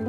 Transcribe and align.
We're 0.00 0.06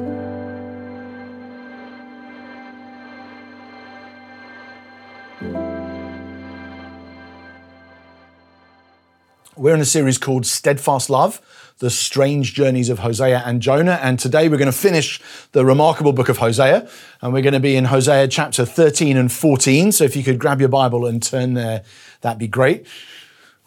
in 9.74 9.80
a 9.80 9.84
series 9.84 10.16
called 10.16 10.46
Steadfast 10.46 11.10
Love 11.10 11.42
The 11.80 11.90
Strange 11.90 12.54
Journeys 12.54 12.88
of 12.88 13.00
Hosea 13.00 13.42
and 13.44 13.60
Jonah. 13.60 13.98
And 14.02 14.18
today 14.18 14.48
we're 14.48 14.56
going 14.56 14.64
to 14.64 14.72
finish 14.72 15.20
the 15.52 15.62
remarkable 15.66 16.14
book 16.14 16.30
of 16.30 16.38
Hosea. 16.38 16.88
And 17.20 17.34
we're 17.34 17.42
going 17.42 17.52
to 17.52 17.60
be 17.60 17.76
in 17.76 17.84
Hosea 17.84 18.28
chapter 18.28 18.64
13 18.64 19.18
and 19.18 19.30
14. 19.30 19.92
So 19.92 20.04
if 20.04 20.16
you 20.16 20.22
could 20.22 20.38
grab 20.38 20.60
your 20.60 20.70
Bible 20.70 21.04
and 21.04 21.22
turn 21.22 21.52
there, 21.52 21.84
that'd 22.22 22.38
be 22.38 22.48
great. 22.48 22.86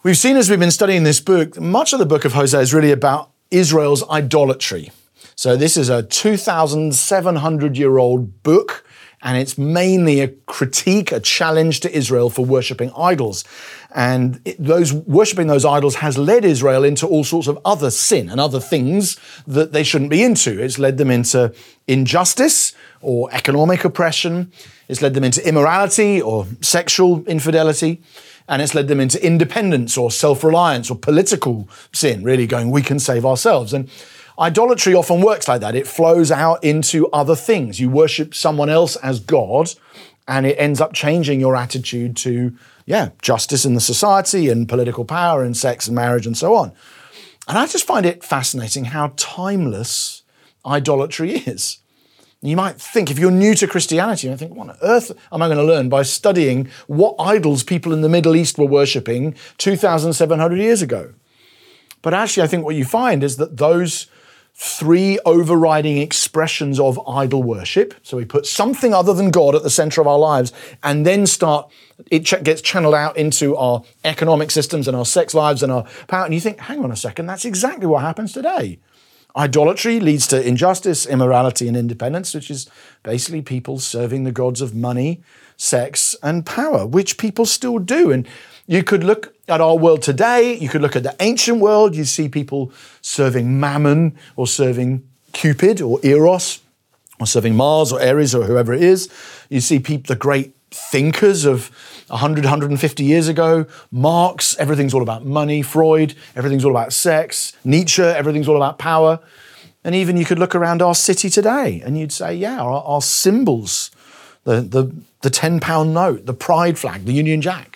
We've 0.02 0.18
seen 0.18 0.36
as 0.36 0.50
we've 0.50 0.58
been 0.58 0.72
studying 0.72 1.04
this 1.04 1.20
book, 1.20 1.60
much 1.60 1.92
of 1.92 2.00
the 2.00 2.06
book 2.06 2.24
of 2.24 2.32
Hosea 2.32 2.58
is 2.58 2.74
really 2.74 2.90
about 2.90 3.30
Israel's 3.52 4.02
idolatry. 4.08 4.90
So 5.38 5.54
this 5.54 5.76
is 5.76 5.90
a 5.90 6.02
2,700 6.02 7.76
year 7.76 7.98
old 7.98 8.42
book 8.42 8.86
and 9.20 9.36
it's 9.36 9.58
mainly 9.58 10.20
a 10.20 10.28
critique, 10.28 11.12
a 11.12 11.20
challenge 11.20 11.80
to 11.80 11.94
Israel 11.94 12.30
for 12.30 12.44
worshipping 12.44 12.90
idols. 12.96 13.44
And 13.94 14.40
it, 14.46 14.56
those 14.58 14.94
worshipping 14.94 15.46
those 15.46 15.66
idols 15.66 15.96
has 15.96 16.16
led 16.16 16.46
Israel 16.46 16.84
into 16.84 17.06
all 17.06 17.22
sorts 17.22 17.48
of 17.48 17.58
other 17.66 17.90
sin 17.90 18.30
and 18.30 18.40
other 18.40 18.60
things 18.60 19.18
that 19.46 19.72
they 19.72 19.82
shouldn't 19.82 20.10
be 20.10 20.22
into. 20.22 20.62
It's 20.62 20.78
led 20.78 20.96
them 20.96 21.10
into 21.10 21.54
injustice 21.86 22.74
or 23.02 23.28
economic 23.34 23.84
oppression. 23.84 24.52
It's 24.88 25.02
led 25.02 25.12
them 25.12 25.24
into 25.24 25.46
immorality 25.46 26.22
or 26.22 26.46
sexual 26.62 27.24
infidelity. 27.26 28.02
And 28.48 28.62
it's 28.62 28.74
led 28.74 28.88
them 28.88 29.00
into 29.00 29.22
independence 29.24 29.98
or 29.98 30.10
self-reliance 30.10 30.90
or 30.90 30.96
political 30.96 31.68
sin, 31.92 32.22
really 32.22 32.46
going, 32.46 32.70
we 32.70 32.80
can 32.80 32.98
save 32.98 33.26
ourselves. 33.26 33.74
And 33.74 33.90
Idolatry 34.38 34.94
often 34.94 35.22
works 35.22 35.48
like 35.48 35.62
that. 35.62 35.74
It 35.74 35.86
flows 35.86 36.30
out 36.30 36.62
into 36.62 37.08
other 37.08 37.34
things. 37.34 37.80
You 37.80 37.88
worship 37.88 38.34
someone 38.34 38.68
else 38.68 38.96
as 38.96 39.18
God, 39.18 39.70
and 40.28 40.44
it 40.44 40.56
ends 40.58 40.80
up 40.80 40.92
changing 40.92 41.40
your 41.40 41.56
attitude 41.56 42.16
to, 42.18 42.54
yeah, 42.84 43.10
justice 43.22 43.64
in 43.64 43.74
the 43.74 43.80
society 43.80 44.48
and 44.48 44.68
political 44.68 45.04
power 45.04 45.42
and 45.42 45.56
sex 45.56 45.86
and 45.86 45.94
marriage 45.94 46.26
and 46.26 46.36
so 46.36 46.54
on. 46.54 46.72
And 47.48 47.56
I 47.56 47.66
just 47.66 47.86
find 47.86 48.04
it 48.04 48.24
fascinating 48.24 48.86
how 48.86 49.12
timeless 49.16 50.22
idolatry 50.66 51.32
is. 51.32 51.78
You 52.42 52.56
might 52.56 52.80
think, 52.80 53.10
if 53.10 53.18
you're 53.18 53.30
new 53.30 53.54
to 53.54 53.66
Christianity, 53.66 54.28
you 54.28 54.36
think, 54.36 54.54
what 54.54 54.68
on 54.68 54.76
earth 54.82 55.10
am 55.32 55.42
I 55.42 55.48
going 55.48 55.58
to 55.58 55.64
learn 55.64 55.88
by 55.88 56.02
studying 56.02 56.68
what 56.86 57.16
idols 57.18 57.62
people 57.62 57.92
in 57.92 58.02
the 58.02 58.08
Middle 58.08 58.36
East 58.36 58.58
were 58.58 58.66
worshipping 58.66 59.34
2,700 59.58 60.56
years 60.56 60.82
ago? 60.82 61.14
But 62.02 62.14
actually, 62.14 62.42
I 62.42 62.46
think 62.46 62.64
what 62.64 62.74
you 62.74 62.84
find 62.84 63.24
is 63.24 63.38
that 63.38 63.56
those 63.56 64.06
three 64.58 65.18
overriding 65.26 65.98
expressions 65.98 66.80
of 66.80 66.98
idol 67.06 67.42
worship. 67.42 67.92
So 68.02 68.16
we 68.16 68.24
put 68.24 68.46
something 68.46 68.94
other 68.94 69.12
than 69.12 69.30
God 69.30 69.54
at 69.54 69.62
the 69.62 69.68
center 69.68 70.00
of 70.00 70.06
our 70.06 70.18
lives 70.18 70.50
and 70.82 71.04
then 71.04 71.26
start, 71.26 71.70
it 72.10 72.24
ch- 72.24 72.42
gets 72.42 72.62
channeled 72.62 72.94
out 72.94 73.18
into 73.18 73.54
our 73.54 73.82
economic 74.02 74.50
systems 74.50 74.88
and 74.88 74.96
our 74.96 75.04
sex 75.04 75.34
lives 75.34 75.62
and 75.62 75.70
our 75.70 75.84
power. 76.08 76.24
And 76.24 76.32
you 76.32 76.40
think, 76.40 76.58
hang 76.58 76.82
on 76.82 76.90
a 76.90 76.96
second, 76.96 77.26
that's 77.26 77.44
exactly 77.44 77.86
what 77.86 78.00
happens 78.00 78.32
today. 78.32 78.78
Idolatry 79.36 80.00
leads 80.00 80.26
to 80.28 80.42
injustice, 80.42 81.04
immorality, 81.04 81.68
and 81.68 81.76
independence, 81.76 82.32
which 82.32 82.50
is 82.50 82.66
basically 83.02 83.42
people 83.42 83.78
serving 83.78 84.24
the 84.24 84.32
gods 84.32 84.62
of 84.62 84.74
money, 84.74 85.20
sex, 85.58 86.16
and 86.22 86.46
power, 86.46 86.86
which 86.86 87.18
people 87.18 87.44
still 87.44 87.78
do. 87.78 88.10
And 88.10 88.26
you 88.66 88.82
could 88.82 89.04
look 89.04 89.34
at 89.48 89.60
our 89.60 89.76
world 89.76 90.02
today, 90.02 90.56
you 90.56 90.68
could 90.68 90.82
look 90.82 90.96
at 90.96 91.02
the 91.02 91.14
ancient 91.20 91.60
world, 91.60 91.94
you 91.94 92.04
see 92.04 92.28
people 92.28 92.72
serving 93.00 93.60
Mammon 93.60 94.16
or 94.34 94.46
serving 94.46 95.08
Cupid 95.32 95.80
or 95.80 96.00
Eros 96.02 96.60
or 97.20 97.26
serving 97.26 97.54
Mars 97.54 97.92
or 97.92 98.02
Ares 98.02 98.34
or 98.34 98.44
whoever 98.44 98.72
it 98.72 98.82
is. 98.82 99.08
You 99.48 99.60
see 99.60 99.78
people, 99.78 100.08
the 100.08 100.18
great 100.18 100.54
thinkers 100.70 101.44
of 101.44 101.70
100, 102.08 102.44
150 102.44 103.04
years 103.04 103.28
ago, 103.28 103.66
Marx, 103.90 104.56
everything's 104.58 104.94
all 104.94 105.02
about 105.02 105.24
money, 105.24 105.62
Freud, 105.62 106.14
everything's 106.34 106.64
all 106.64 106.70
about 106.72 106.92
sex, 106.92 107.56
Nietzsche, 107.64 108.02
everything's 108.02 108.48
all 108.48 108.56
about 108.56 108.78
power. 108.78 109.20
And 109.84 109.94
even 109.94 110.16
you 110.16 110.24
could 110.24 110.38
look 110.38 110.54
around 110.54 110.82
our 110.82 110.94
city 110.94 111.30
today 111.30 111.80
and 111.84 111.96
you'd 111.96 112.12
say, 112.12 112.34
yeah, 112.34 112.60
our, 112.60 112.82
our 112.82 113.02
symbols, 113.02 113.92
the, 114.42 114.60
the, 114.60 114.92
the 115.20 115.30
10 115.30 115.60
pound 115.60 115.94
note, 115.94 116.26
the 116.26 116.34
pride 116.34 116.78
flag, 116.78 117.04
the 117.04 117.12
Union 117.12 117.40
Jack, 117.40 117.75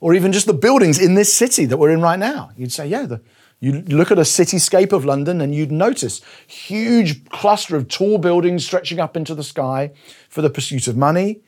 or 0.00 0.14
even 0.14 0.32
just 0.32 0.46
the 0.46 0.54
buildings 0.54 0.98
in 0.98 1.14
this 1.14 1.32
city 1.32 1.66
that 1.66 1.76
we're 1.76 1.90
in 1.90 2.00
right 2.00 2.18
now. 2.18 2.50
You'd 2.56 2.72
say, 2.72 2.86
yeah, 2.86 3.06
the, 3.06 3.20
you 3.60 3.82
look 3.82 4.10
at 4.10 4.18
a 4.18 4.22
cityscape 4.22 4.92
of 4.92 5.04
London 5.04 5.40
and 5.40 5.54
you'd 5.54 5.70
notice 5.70 6.22
huge 6.46 7.28
cluster 7.28 7.76
of 7.76 7.88
tall 7.88 8.18
buildings 8.18 8.64
stretching 8.64 8.98
up 8.98 9.16
into 9.16 9.34
the 9.34 9.44
sky 9.44 9.92
for 10.28 10.40
the 10.40 10.50
pursuit 10.50 10.88
of 10.88 10.96
money 10.96 11.40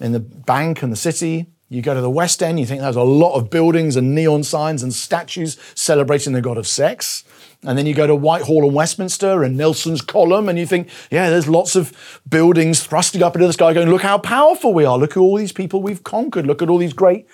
in 0.00 0.12
the 0.12 0.20
bank 0.20 0.82
and 0.82 0.90
the 0.90 0.96
city. 0.96 1.46
You 1.70 1.82
go 1.82 1.92
to 1.92 2.00
the 2.00 2.08
West 2.08 2.42
End, 2.42 2.58
you 2.58 2.64
think 2.64 2.80
there's 2.80 2.96
a 2.96 3.02
lot 3.02 3.34
of 3.34 3.50
buildings 3.50 3.96
and 3.96 4.14
neon 4.14 4.42
signs 4.42 4.82
and 4.82 4.94
statues 4.94 5.58
celebrating 5.74 6.32
the 6.32 6.40
god 6.40 6.56
of 6.56 6.66
sex. 6.66 7.24
And 7.62 7.76
then 7.76 7.84
you 7.84 7.92
go 7.92 8.06
to 8.06 8.14
Whitehall 8.14 8.64
and 8.64 8.74
Westminster 8.74 9.42
and 9.42 9.54
Nelson's 9.54 10.00
column, 10.00 10.48
and 10.48 10.58
you 10.58 10.64
think, 10.64 10.88
yeah, 11.10 11.28
there's 11.28 11.48
lots 11.48 11.76
of 11.76 12.20
buildings 12.26 12.84
thrusting 12.84 13.22
up 13.22 13.34
into 13.34 13.46
the 13.46 13.52
sky 13.52 13.74
going, 13.74 13.90
look 13.90 14.00
how 14.00 14.16
powerful 14.16 14.72
we 14.72 14.86
are. 14.86 14.96
Look 14.96 15.10
at 15.10 15.20
all 15.20 15.36
these 15.36 15.52
people 15.52 15.82
we've 15.82 16.04
conquered. 16.04 16.46
Look 16.46 16.62
at 16.62 16.70
all 16.70 16.78
these 16.78 16.94
great 16.94 17.26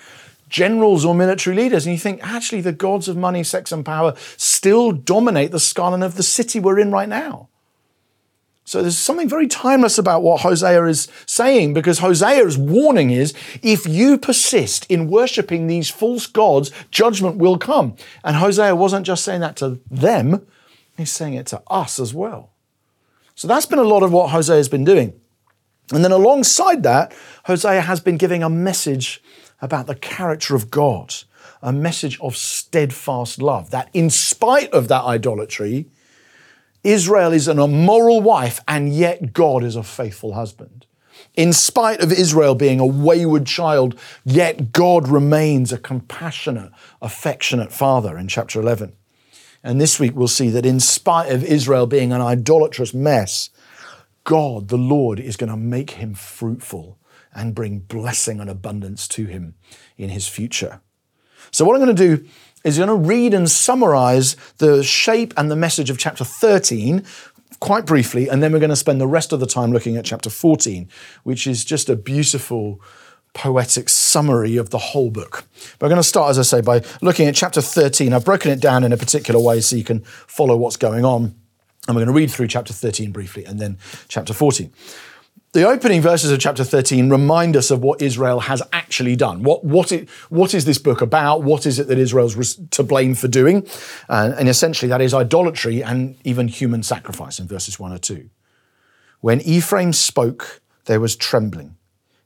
generals 0.49 1.05
or 1.05 1.15
military 1.15 1.57
leaders, 1.57 1.87
and 1.87 1.95
you 1.95 1.99
think, 1.99 2.21
actually, 2.23 2.61
the 2.61 2.73
gods 2.73 3.09
of 3.09 3.17
money, 3.17 3.43
sex, 3.43 3.73
and 3.73 3.85
power 3.85 4.15
still 4.37 4.93
dominate 4.93 5.51
the 5.51 5.61
skyline 5.61 6.03
of 6.03 6.17
the 6.17 6.23
city 6.23 6.61
we're 6.61 6.79
in 6.79 6.93
right 6.93 7.09
now. 7.09 7.49
So 8.67 8.81
there's 8.81 8.97
something 8.97 9.29
very 9.29 9.47
timeless 9.47 9.99
about 9.99 10.23
what 10.23 10.41
Hosea 10.41 10.85
is 10.87 11.09
saying 11.27 11.75
because 11.75 11.99
Hosea's 11.99 12.57
warning 12.57 13.11
is 13.11 13.35
if 13.63 13.87
you 13.87 14.17
persist 14.17 14.87
in 14.91 15.11
worshipping 15.11 15.67
these 15.67 15.91
false 15.91 16.27
gods, 16.27 16.71
judgment 16.91 17.37
will 17.37 17.59
come. 17.59 17.95
And 18.25 18.37
Hosea 18.37 18.75
wasn't 18.75 19.05
just 19.05 19.23
saying 19.23 19.43
that 19.43 19.57
to 19.57 19.81
them, 19.91 20.47
he's 20.97 21.13
saying 21.13 21.35
it 21.35 21.47
to 21.49 21.63
us 21.67 22.01
as 22.01 22.15
well. 22.15 22.53
So 23.35 23.47
that's 23.49 23.67
been 23.67 23.79
a 23.79 23.83
lot 23.83 24.03
of 24.03 24.13
what 24.13 24.31
Hosea 24.31 24.57
has 24.57 24.71
been 24.71 24.85
doing. 24.85 25.13
And 25.93 26.03
then 26.03 26.13
alongside 26.13 26.83
that, 26.85 27.15
Hosea 27.45 27.83
has 27.83 28.01
been 28.01 28.17
giving 28.17 28.43
a 28.43 28.49
message 28.49 29.23
about 29.65 29.87
the 29.87 29.95
character 29.95 30.55
of 30.55 30.71
God, 30.71 31.15
a 31.63 31.73
message 31.73 32.21
of 32.21 32.37
steadfast 32.37 33.41
love, 33.41 33.71
that 33.71 33.89
in 33.95 34.11
spite 34.11 34.71
of 34.73 34.89
that 34.89 35.05
idolatry, 35.05 35.87
Israel 36.85 37.33
is 37.33 37.49
an 37.49 37.59
immoral 37.59 38.21
wife, 38.21 38.61
and 38.69 38.95
yet 38.95 39.33
God 39.33 39.65
is 39.65 39.75
a 39.75 39.83
faithful 39.83 40.35
husband. 40.35 40.85
In 41.35 41.55
spite 41.55 42.01
of 42.01 42.13
Israel 42.13 42.55
being 42.55 42.79
a 42.79 42.87
wayward 42.87 43.47
child, 43.47 43.99
yet 44.23 44.71
God 44.71 45.09
remains 45.09 45.73
a 45.73 45.79
compassionate, 45.79 46.71
affectionate 47.01 47.73
father 47.73 48.19
in 48.19 48.29
chapter 48.29 48.61
11. 48.61 48.93
And 49.63 49.81
this 49.81 49.99
week 49.99 50.15
we'll 50.15 50.29
see 50.29 50.51
that 50.51 50.67
in 50.67 50.79
spite 50.79 51.33
of 51.33 51.43
Israel 51.43 51.87
being 51.87 52.13
an 52.13 52.21
idolatrous 52.21 52.93
mess, 52.93 53.49
God, 54.25 54.69
the 54.69 54.77
Lord, 54.77 55.19
is 55.19 55.37
going 55.37 55.51
to 55.51 55.57
make 55.57 55.93
him 55.93 56.13
fruitful 56.13 56.99
and 57.35 57.55
bring 57.55 57.81
blessing 57.81 58.41
and 58.41 58.51
abundance 58.51 59.09
to 59.09 59.27
him 59.27 59.55
in 59.97 60.11
his 60.11 60.29
future. 60.29 60.81
So, 61.51 61.65
what 61.65 61.75
I'm 61.75 61.85
going 61.85 61.97
to 61.97 62.17
do 62.17 62.29
is 62.65 62.79
going 62.79 62.89
to 62.89 62.95
read 62.95 63.35
and 63.35 63.51
summarize 63.51 64.37
the 64.59 64.83
shape 64.83 65.35
and 65.37 65.51
the 65.51 65.57
message 65.57 65.91
of 65.91 65.99
chapter 65.99 66.25
13 66.25 67.05
quite 67.61 67.87
briefly, 67.87 68.29
and 68.29 68.43
then 68.43 68.53
we're 68.53 68.59
going 68.59 68.71
to 68.71 68.77
spend 68.77 69.01
the 69.01 69.07
rest 69.07 69.33
of 69.33 69.41
the 69.41 69.47
time 69.47 69.73
looking 69.73 69.97
at 69.97 70.05
chapter 70.05 70.31
14, 70.31 70.89
which 71.23 71.47
is 71.47 71.65
just 71.65 71.89
a 71.89 71.97
beautiful 71.97 72.81
poetic 73.33 73.89
summary 73.89 74.57
of 74.57 74.71
the 74.71 74.79
whole 74.79 75.11
book. 75.11 75.45
We're 75.81 75.89
going 75.89 76.01
to 76.01 76.03
start, 76.03 76.31
as 76.31 76.39
I 76.39 76.43
say, 76.43 76.61
by 76.61 76.83
looking 77.03 77.27
at 77.27 77.35
chapter 77.35 77.61
13. 77.61 78.13
I've 78.13 78.25
broken 78.25 78.51
it 78.51 78.61
down 78.61 78.85
in 78.85 78.93
a 78.93 78.97
particular 78.97 79.41
way 79.41 79.61
so 79.61 79.77
you 79.77 79.85
can 79.85 80.01
follow 80.05 80.57
what's 80.57 80.77
going 80.77 81.05
on. 81.05 81.35
And 81.87 81.97
we're 81.97 82.05
going 82.05 82.07
to 82.07 82.13
read 82.13 82.31
through 82.31 82.49
chapter 82.49 82.73
13 82.73 83.13
briefly 83.13 83.45
and 83.45 83.61
then 83.61 83.77
chapter 84.09 84.33
14. 84.33 84.73
The 85.55 85.69
opening 85.69 86.03
verses 86.03 86.33
of 86.33 86.41
chapter 86.41 86.65
13 86.65 87.11
remind 87.11 87.57
us 87.57 87.71
of 87.71 87.81
what 87.81 88.03
Israel 88.03 88.41
has 88.41 88.61
actually 88.73 89.15
done. 89.15 89.45
What, 89.45 89.63
what, 89.63 89.93
it, 89.93 90.11
what 90.29 90.53
is 90.53 90.65
this 90.65 90.79
book 90.79 91.01
about? 91.01 91.45
What 91.45 91.65
is 91.65 91.79
it 91.79 91.87
that 91.87 91.97
Israel's 91.97 92.57
to 92.57 92.83
blame 92.83 93.15
for 93.15 93.29
doing? 93.29 93.65
Uh, 94.09 94.33
and 94.37 94.49
essentially, 94.49 94.89
that 94.89 95.01
is 95.01 95.15
idolatry 95.15 95.81
and 95.81 96.17
even 96.25 96.49
human 96.49 96.83
sacrifice 96.83 97.39
in 97.39 97.47
verses 97.47 97.79
1 97.79 97.93
or 97.93 97.99
2. 97.99 98.29
When 99.21 99.41
Ephraim 99.43 99.93
spoke, 99.93 100.61
there 100.87 100.99
was 100.99 101.15
trembling. 101.15 101.77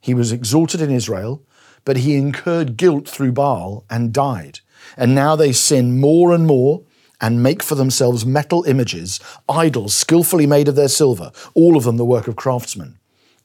He 0.00 0.14
was 0.14 0.32
exalted 0.32 0.80
in 0.80 0.90
Israel, 0.90 1.42
but 1.84 1.98
he 1.98 2.16
incurred 2.16 2.78
guilt 2.78 3.06
through 3.06 3.32
Baal 3.32 3.84
and 3.90 4.10
died. 4.10 4.60
And 4.96 5.14
now 5.14 5.36
they 5.36 5.52
sin 5.52 6.00
more 6.00 6.32
and 6.32 6.46
more 6.46 6.82
and 7.20 7.42
make 7.42 7.62
for 7.62 7.74
themselves 7.74 8.24
metal 8.24 8.64
images, 8.64 9.20
idols 9.50 9.92
skillfully 9.94 10.46
made 10.46 10.66
of 10.66 10.76
their 10.76 10.88
silver, 10.88 11.30
all 11.52 11.76
of 11.76 11.84
them 11.84 11.98
the 11.98 12.06
work 12.06 12.26
of 12.26 12.34
craftsmen 12.34 12.97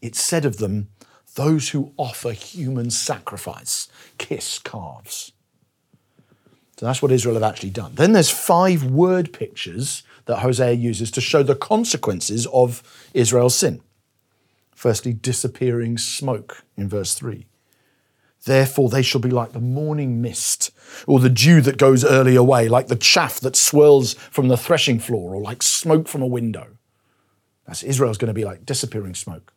it 0.03 0.15
said 0.15 0.43
of 0.43 0.57
them, 0.57 0.89
those 1.35 1.69
who 1.69 1.93
offer 1.97 2.31
human 2.31 2.91
sacrifice 2.91 3.87
kiss 4.17 4.59
calves. 4.59 5.31
So 6.77 6.85
that's 6.85 7.01
what 7.01 7.11
Israel 7.11 7.35
have 7.35 7.43
actually 7.43 7.69
done. 7.69 7.95
Then 7.95 8.11
there's 8.11 8.29
five 8.29 8.83
word 8.83 9.31
pictures 9.31 10.03
that 10.25 10.39
Hosea 10.39 10.73
uses 10.73 11.09
to 11.11 11.21
show 11.21 11.41
the 11.41 11.55
consequences 11.55 12.45
of 12.47 12.83
Israel's 13.13 13.55
sin. 13.55 13.81
Firstly, 14.75 15.13
disappearing 15.13 15.97
smoke 15.97 16.63
in 16.75 16.89
verse 16.89 17.13
3. 17.15 17.45
Therefore, 18.45 18.89
they 18.89 19.01
shall 19.01 19.21
be 19.21 19.29
like 19.29 19.53
the 19.53 19.61
morning 19.61 20.21
mist, 20.21 20.71
or 21.07 21.21
the 21.21 21.29
dew 21.29 21.61
that 21.61 21.77
goes 21.77 22.03
early 22.03 22.35
away, 22.35 22.67
like 22.67 22.87
the 22.87 22.97
chaff 22.97 23.39
that 23.39 23.55
swirls 23.55 24.15
from 24.15 24.49
the 24.49 24.57
threshing 24.57 24.99
floor, 24.99 25.33
or 25.33 25.41
like 25.41 25.63
smoke 25.63 26.09
from 26.09 26.21
a 26.21 26.27
window. 26.27 26.67
That's 27.65 27.83
Israel's 27.83 28.17
going 28.17 28.27
to 28.27 28.33
be 28.33 28.43
like 28.43 28.65
disappearing 28.65 29.15
smoke. 29.15 29.52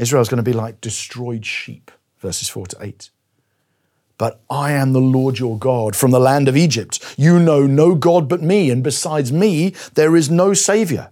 Israel's 0.00 0.28
going 0.28 0.42
to 0.42 0.42
be 0.42 0.52
like 0.52 0.80
destroyed 0.80 1.44
sheep, 1.44 1.90
verses 2.18 2.48
4 2.48 2.66
to 2.68 2.76
8. 2.80 3.10
But 4.18 4.40
I 4.50 4.72
am 4.72 4.92
the 4.92 5.00
Lord 5.00 5.38
your 5.38 5.58
God 5.58 5.96
from 5.96 6.10
the 6.10 6.20
land 6.20 6.48
of 6.48 6.56
Egypt. 6.56 7.14
You 7.16 7.38
know 7.38 7.66
no 7.66 7.94
God 7.94 8.28
but 8.28 8.42
me, 8.42 8.70
and 8.70 8.84
besides 8.84 9.32
me, 9.32 9.74
there 9.94 10.14
is 10.14 10.30
no 10.30 10.52
Savior. 10.52 11.10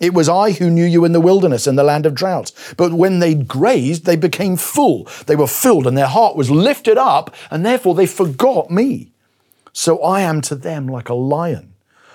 It 0.00 0.14
was 0.14 0.28
I 0.28 0.52
who 0.52 0.70
knew 0.70 0.84
you 0.84 1.04
in 1.04 1.12
the 1.12 1.20
wilderness 1.20 1.66
and 1.66 1.78
the 1.78 1.84
land 1.84 2.06
of 2.06 2.14
drought. 2.14 2.52
But 2.76 2.92
when 2.92 3.18
they 3.18 3.34
grazed, 3.34 4.04
they 4.04 4.16
became 4.16 4.56
full. 4.56 5.06
They 5.26 5.36
were 5.36 5.46
filled, 5.46 5.86
and 5.86 5.96
their 5.96 6.06
heart 6.06 6.36
was 6.36 6.50
lifted 6.50 6.96
up, 6.96 7.34
and 7.50 7.64
therefore 7.64 7.94
they 7.94 8.06
forgot 8.06 8.70
me. 8.70 9.12
So 9.72 10.02
I 10.02 10.22
am 10.22 10.40
to 10.42 10.54
them 10.54 10.86
like 10.86 11.08
a 11.08 11.14
lion. 11.14 11.69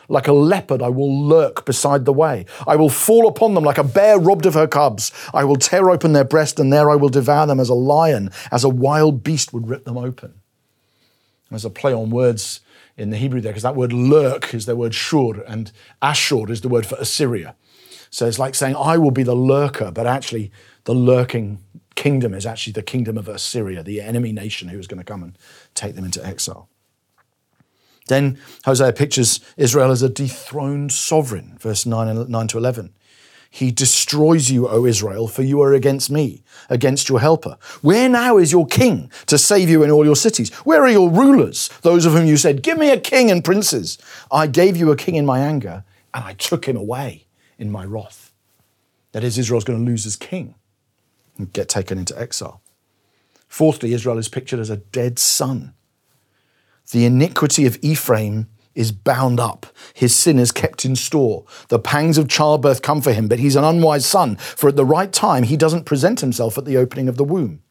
Like 0.08 0.28
a 0.28 0.34
leopard, 0.34 0.82
I 0.82 0.90
will 0.90 1.28
lurk 1.28 1.66
beside 1.66 2.06
the 2.06 2.14
way. 2.14 2.46
I 2.68 2.76
will 2.76 2.90
fall 2.90 3.28
upon 3.28 3.54
them 3.54 3.64
like 3.64 3.78
a 3.78 3.84
bear 3.84 4.20
robbed 4.20 4.46
of 4.46 4.54
her 4.54 4.68
cubs. 4.68 5.12
I 5.34 5.44
will 5.44 5.56
tear 5.56 5.90
open 5.90 6.14
their 6.14 6.24
breast, 6.24 6.60
and 6.60 6.72
there 6.72 6.90
I 6.90 6.96
will 6.96 7.10
devour 7.10 7.48
them 7.48 7.60
as 7.60 7.70
a 7.70 7.74
lion, 7.74 8.32
as 8.52 8.64
a 8.64 8.70
wild 8.70 9.24
beast 9.24 9.54
would 9.54 9.68
rip 9.68 9.86
them 9.86 9.98
open. 9.98 10.42
There's 11.50 11.66
a 11.66 11.70
play 11.70 11.94
on 11.94 12.10
words 12.10 12.62
in 12.98 13.10
the 13.10 13.18
Hebrew 13.18 13.42
there, 13.42 13.52
because 13.52 13.64
that 13.64 13.76
word 13.76 13.94
lurk 13.94 14.54
is 14.54 14.66
the 14.66 14.76
word 14.76 14.94
shur, 14.94 15.42
and 15.48 15.72
ashur 16.02 16.52
is 16.52 16.62
the 16.62 16.70
word 16.70 16.86
for 16.86 16.96
Assyria. 16.96 17.56
So 18.10 18.28
it's 18.28 18.40
like 18.40 18.56
saying, 18.56 18.76
I 18.76 18.98
will 18.98 19.12
be 19.12 19.24
the 19.24 19.36
lurker, 19.36 19.92
but 19.92 20.08
actually, 20.08 20.52
the 20.86 20.94
lurking 20.94 21.60
kingdom 21.96 22.34
is 22.34 22.46
actually 22.46 22.74
the 22.74 22.84
kingdom 22.84 23.18
of 23.18 23.28
Assyria, 23.28 23.84
the 23.84 24.02
enemy 24.02 24.32
nation 24.32 24.70
who 24.70 24.80
is 24.80 24.88
going 24.88 25.00
to 25.00 25.04
come 25.04 25.24
and 25.24 25.38
take 25.74 25.96
them 25.96 26.06
into 26.06 26.26
exile. 26.26 26.70
Then 28.08 28.38
Hosea 28.66 28.94
pictures 28.94 29.40
Israel 29.58 29.92
as 29.92 30.02
a 30.02 30.10
dethroned 30.10 30.92
sovereign, 30.92 31.58
verse 31.60 31.86
9, 31.86 32.08
and 32.08 32.30
9 32.30 32.48
to 32.50 32.58
11. 32.58 32.94
He 33.50 33.72
destroys 33.72 34.52
you, 34.52 34.68
O 34.68 34.86
Israel, 34.86 35.30
for 35.30 35.42
you 35.42 35.62
are 35.62 35.74
against 35.74 36.12
me, 36.12 36.44
against 36.70 37.08
your 37.08 37.22
helper. 37.22 37.58
Where 37.82 38.10
now 38.10 38.38
is 38.38 38.52
your 38.52 38.68
king 38.68 39.10
to 39.28 39.38
save 39.38 39.70
you 39.70 39.82
in 39.82 39.92
all 39.92 40.04
your 40.04 40.18
cities? 40.18 40.54
Where 40.66 40.84
are 40.84 40.90
your 40.90 41.10
rulers, 41.10 41.70
those 41.82 42.06
of 42.06 42.12
whom 42.12 42.26
you 42.26 42.36
said, 42.36 42.62
Give 42.62 42.78
me 42.78 42.92
a 42.92 43.00
king 43.00 43.32
and 43.32 43.46
princes? 43.46 43.98
I 44.30 44.48
gave 44.48 44.76
you 44.76 44.92
a 44.92 44.98
king 44.98 45.16
in 45.16 45.26
my 45.26 45.40
anger, 45.40 45.86
and 46.14 46.26
I 46.26 46.34
took 46.34 46.66
him 46.66 46.76
away 46.76 47.28
in 47.58 47.72
my 47.72 47.86
wrath. 47.86 48.34
That 49.14 49.24
is, 49.24 49.38
Israel's 49.38 49.64
going 49.64 49.80
to 49.80 49.90
lose 49.90 50.04
his 50.04 50.18
king 50.18 50.56
and 51.38 51.54
get 51.54 51.70
taken 51.70 51.98
into 51.98 52.20
exile. 52.20 52.62
Fourthly, 53.48 53.94
Israel 53.94 54.18
is 54.18 54.28
pictured 54.28 54.60
as 54.60 54.70
a 54.70 54.76
dead 54.76 55.18
son. 55.18 55.74
The 56.92 57.06
iniquity 57.06 57.66
of 57.66 57.78
Ephraim 57.82 58.48
is 58.76 58.92
bound 58.92 59.40
up. 59.40 59.66
His 59.94 60.14
sin 60.16 60.38
is 60.38 60.52
kept 60.52 60.86
in 60.86 60.96
store. 60.96 61.46
The 61.70 61.80
pangs 61.80 62.18
of 62.18 62.28
childbirth 62.28 62.82
come 62.82 63.02
for 63.02 63.14
him, 63.14 63.28
but 63.28 63.40
he's 63.40 63.56
an 63.56 63.64
unwise 63.64 64.06
son, 64.06 64.36
for 64.36 64.68
at 64.68 64.76
the 64.76 64.86
right 64.86 65.12
time 65.12 65.44
he 65.44 65.58
doesn't 65.58 65.86
present 65.86 66.20
himself 66.20 66.58
at 66.58 66.66
the 66.66 66.78
opening 66.78 67.08
of 67.08 67.18
the 67.18 67.24
womb. 67.24 67.62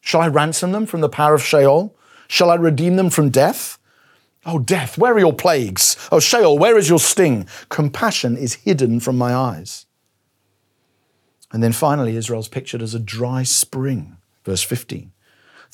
Shall 0.00 0.22
I 0.22 0.28
ransom 0.28 0.72
them 0.72 0.86
from 0.86 1.00
the 1.00 1.08
power 1.08 1.34
of 1.34 1.44
Sheol? 1.44 1.96
Shall 2.26 2.50
I 2.50 2.54
redeem 2.54 2.96
them 2.96 3.10
from 3.10 3.30
death? 3.30 3.78
Oh, 4.44 4.58
death, 4.58 4.98
where 4.98 5.12
are 5.12 5.20
your 5.20 5.34
plagues? 5.34 5.96
Oh, 6.10 6.18
Sheol, 6.18 6.58
where 6.58 6.76
is 6.76 6.88
your 6.88 6.98
sting? 6.98 7.46
Compassion 7.68 8.36
is 8.36 8.54
hidden 8.54 8.98
from 8.98 9.16
my 9.16 9.32
eyes. 9.32 9.86
And 11.52 11.62
then 11.62 11.72
finally, 11.72 12.16
Israel's 12.16 12.48
pictured 12.48 12.82
as 12.82 12.94
a 12.94 12.98
dry 12.98 13.42
spring. 13.44 14.16
Verse 14.44 14.62
15. 14.62 15.11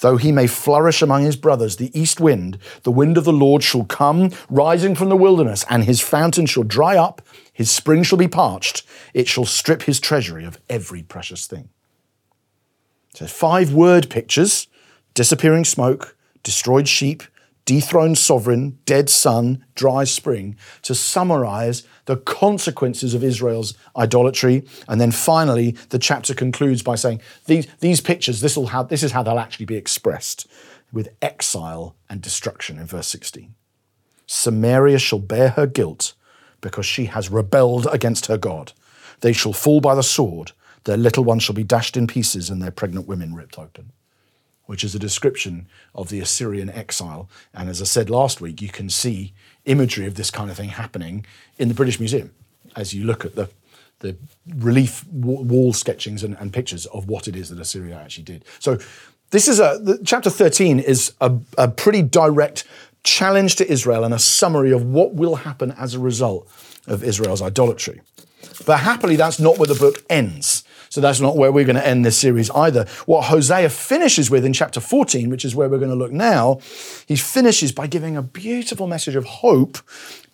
Though 0.00 0.16
he 0.16 0.30
may 0.30 0.46
flourish 0.46 1.02
among 1.02 1.24
his 1.24 1.36
brothers, 1.36 1.76
the 1.76 1.98
east 1.98 2.20
wind, 2.20 2.58
the 2.84 2.92
wind 2.92 3.18
of 3.18 3.24
the 3.24 3.32
Lord 3.32 3.64
shall 3.64 3.84
come, 3.84 4.30
rising 4.48 4.94
from 4.94 5.08
the 5.08 5.16
wilderness, 5.16 5.64
and 5.68 5.84
his 5.84 6.00
fountain 6.00 6.46
shall 6.46 6.62
dry 6.62 6.96
up, 6.96 7.20
his 7.52 7.70
spring 7.70 8.04
shall 8.04 8.18
be 8.18 8.28
parched, 8.28 8.84
it 9.12 9.26
shall 9.26 9.44
strip 9.44 9.82
his 9.82 9.98
treasury 9.98 10.44
of 10.44 10.60
every 10.68 11.02
precious 11.02 11.46
thing. 11.46 11.70
So, 13.14 13.26
five 13.26 13.72
word 13.72 14.08
pictures 14.08 14.68
disappearing 15.14 15.64
smoke, 15.64 16.16
destroyed 16.44 16.86
sheep, 16.86 17.24
dethroned 17.68 18.16
sovereign, 18.16 18.78
dead 18.86 19.10
son, 19.10 19.62
dry 19.74 20.02
spring, 20.02 20.56
to 20.80 20.94
summarize 20.94 21.82
the 22.06 22.16
consequences 22.16 23.12
of 23.12 23.22
Israel's 23.22 23.74
idolatry. 23.94 24.66
And 24.88 24.98
then 24.98 25.10
finally, 25.10 25.76
the 25.90 25.98
chapter 25.98 26.32
concludes 26.32 26.82
by 26.82 26.94
saying, 26.94 27.20
these, 27.44 27.66
these 27.80 28.00
pictures, 28.00 28.40
this, 28.40 28.56
will 28.56 28.68
have, 28.68 28.88
this 28.88 29.02
is 29.02 29.12
how 29.12 29.22
they'll 29.22 29.38
actually 29.38 29.66
be 29.66 29.76
expressed 29.76 30.46
with 30.94 31.10
exile 31.20 31.94
and 32.08 32.22
destruction 32.22 32.78
in 32.78 32.86
verse 32.86 33.08
16. 33.08 33.54
Samaria 34.26 34.98
shall 34.98 35.18
bear 35.18 35.50
her 35.50 35.66
guilt 35.66 36.14
because 36.62 36.86
she 36.86 37.04
has 37.04 37.28
rebelled 37.28 37.86
against 37.92 38.26
her 38.26 38.38
God. 38.38 38.72
They 39.20 39.34
shall 39.34 39.52
fall 39.52 39.82
by 39.82 39.94
the 39.94 40.02
sword, 40.02 40.52
their 40.84 40.96
little 40.96 41.22
ones 41.22 41.42
shall 41.42 41.54
be 41.54 41.64
dashed 41.64 41.98
in 41.98 42.06
pieces, 42.06 42.48
and 42.48 42.62
their 42.62 42.70
pregnant 42.70 43.06
women 43.06 43.34
ripped 43.34 43.58
open 43.58 43.92
which 44.68 44.84
is 44.84 44.94
a 44.94 44.98
description 44.98 45.66
of 45.94 46.10
the 46.10 46.20
Assyrian 46.20 46.68
exile. 46.68 47.26
And 47.54 47.70
as 47.70 47.80
I 47.80 47.86
said 47.86 48.10
last 48.10 48.42
week, 48.42 48.60
you 48.60 48.68
can 48.68 48.90
see 48.90 49.32
imagery 49.64 50.04
of 50.06 50.16
this 50.16 50.30
kind 50.30 50.50
of 50.50 50.58
thing 50.58 50.68
happening 50.68 51.24
in 51.56 51.68
the 51.68 51.74
British 51.74 51.98
Museum 51.98 52.34
as 52.76 52.92
you 52.92 53.02
look 53.04 53.24
at 53.24 53.34
the, 53.34 53.48
the 54.00 54.14
relief 54.56 55.06
wall 55.08 55.72
sketchings 55.72 56.22
and, 56.22 56.36
and 56.38 56.52
pictures 56.52 56.84
of 56.84 57.08
what 57.08 57.26
it 57.26 57.34
is 57.34 57.48
that 57.48 57.58
Assyria 57.58 57.96
actually 57.96 58.24
did. 58.24 58.44
So 58.58 58.76
this 59.30 59.48
is 59.48 59.58
a 59.58 59.80
the, 59.82 60.02
chapter 60.04 60.28
13 60.28 60.80
is 60.80 61.14
a, 61.22 61.34
a 61.56 61.68
pretty 61.68 62.02
direct 62.02 62.64
challenge 63.04 63.56
to 63.56 63.72
Israel 63.72 64.04
and 64.04 64.12
a 64.12 64.18
summary 64.18 64.70
of 64.70 64.84
what 64.84 65.14
will 65.14 65.36
happen 65.36 65.72
as 65.78 65.94
a 65.94 65.98
result 65.98 66.46
of 66.86 67.02
Israel's 67.02 67.40
idolatry. 67.40 68.02
But 68.66 68.80
happily, 68.80 69.16
that's 69.16 69.40
not 69.40 69.56
where 69.56 69.66
the 69.66 69.74
book 69.74 70.04
ends. 70.10 70.62
So 70.90 71.00
that's 71.00 71.20
not 71.20 71.36
where 71.36 71.52
we're 71.52 71.64
going 71.64 71.76
to 71.76 71.86
end 71.86 72.04
this 72.04 72.18
series 72.18 72.50
either. 72.50 72.86
What 73.06 73.24
Hosea 73.24 73.70
finishes 73.70 74.30
with 74.30 74.44
in 74.44 74.52
chapter 74.52 74.80
14, 74.80 75.30
which 75.30 75.44
is 75.44 75.54
where 75.54 75.68
we're 75.68 75.78
going 75.78 75.90
to 75.90 75.96
look 75.96 76.12
now, 76.12 76.60
he 77.06 77.16
finishes 77.16 77.72
by 77.72 77.86
giving 77.86 78.16
a 78.16 78.22
beautiful 78.22 78.86
message 78.86 79.16
of 79.16 79.24
hope 79.24 79.78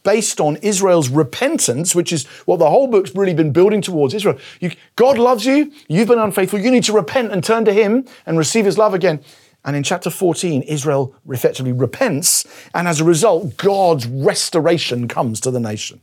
based 0.04 0.40
on 0.40 0.56
Israel's 0.56 1.08
repentance, 1.08 1.94
which 1.94 2.12
is 2.12 2.26
what 2.44 2.58
the 2.58 2.70
whole 2.70 2.87
book's 2.87 3.14
really 3.16 3.34
been 3.34 3.52
building 3.52 3.80
towards 3.80 4.14
Israel. 4.14 4.38
You, 4.61 4.70
God 4.96 5.18
loves 5.18 5.44
you, 5.44 5.73
you've 5.88 6.08
been 6.08 6.18
unfaithful, 6.18 6.61
you 6.61 6.70
need 6.70 6.84
to 6.84 6.92
repent 6.92 7.32
and 7.32 7.42
turn 7.42 7.64
to 7.64 7.73
Him 7.73 8.06
and 8.26 8.38
receive 8.38 8.66
His 8.66 8.78
love 8.78 8.94
again. 8.94 9.25
And 9.64 9.75
in 9.75 9.82
chapter 9.82 10.11
14, 10.11 10.62
Israel 10.62 11.14
effectively 11.26 11.73
repents, 11.73 12.46
and 12.75 12.87
as 12.87 13.00
a 13.00 13.04
result, 13.04 13.56
God's 13.56 14.06
restoration 14.06 15.08
comes 15.08 15.40
to 15.40 15.50
the 15.50 15.61
nation. 15.61 16.00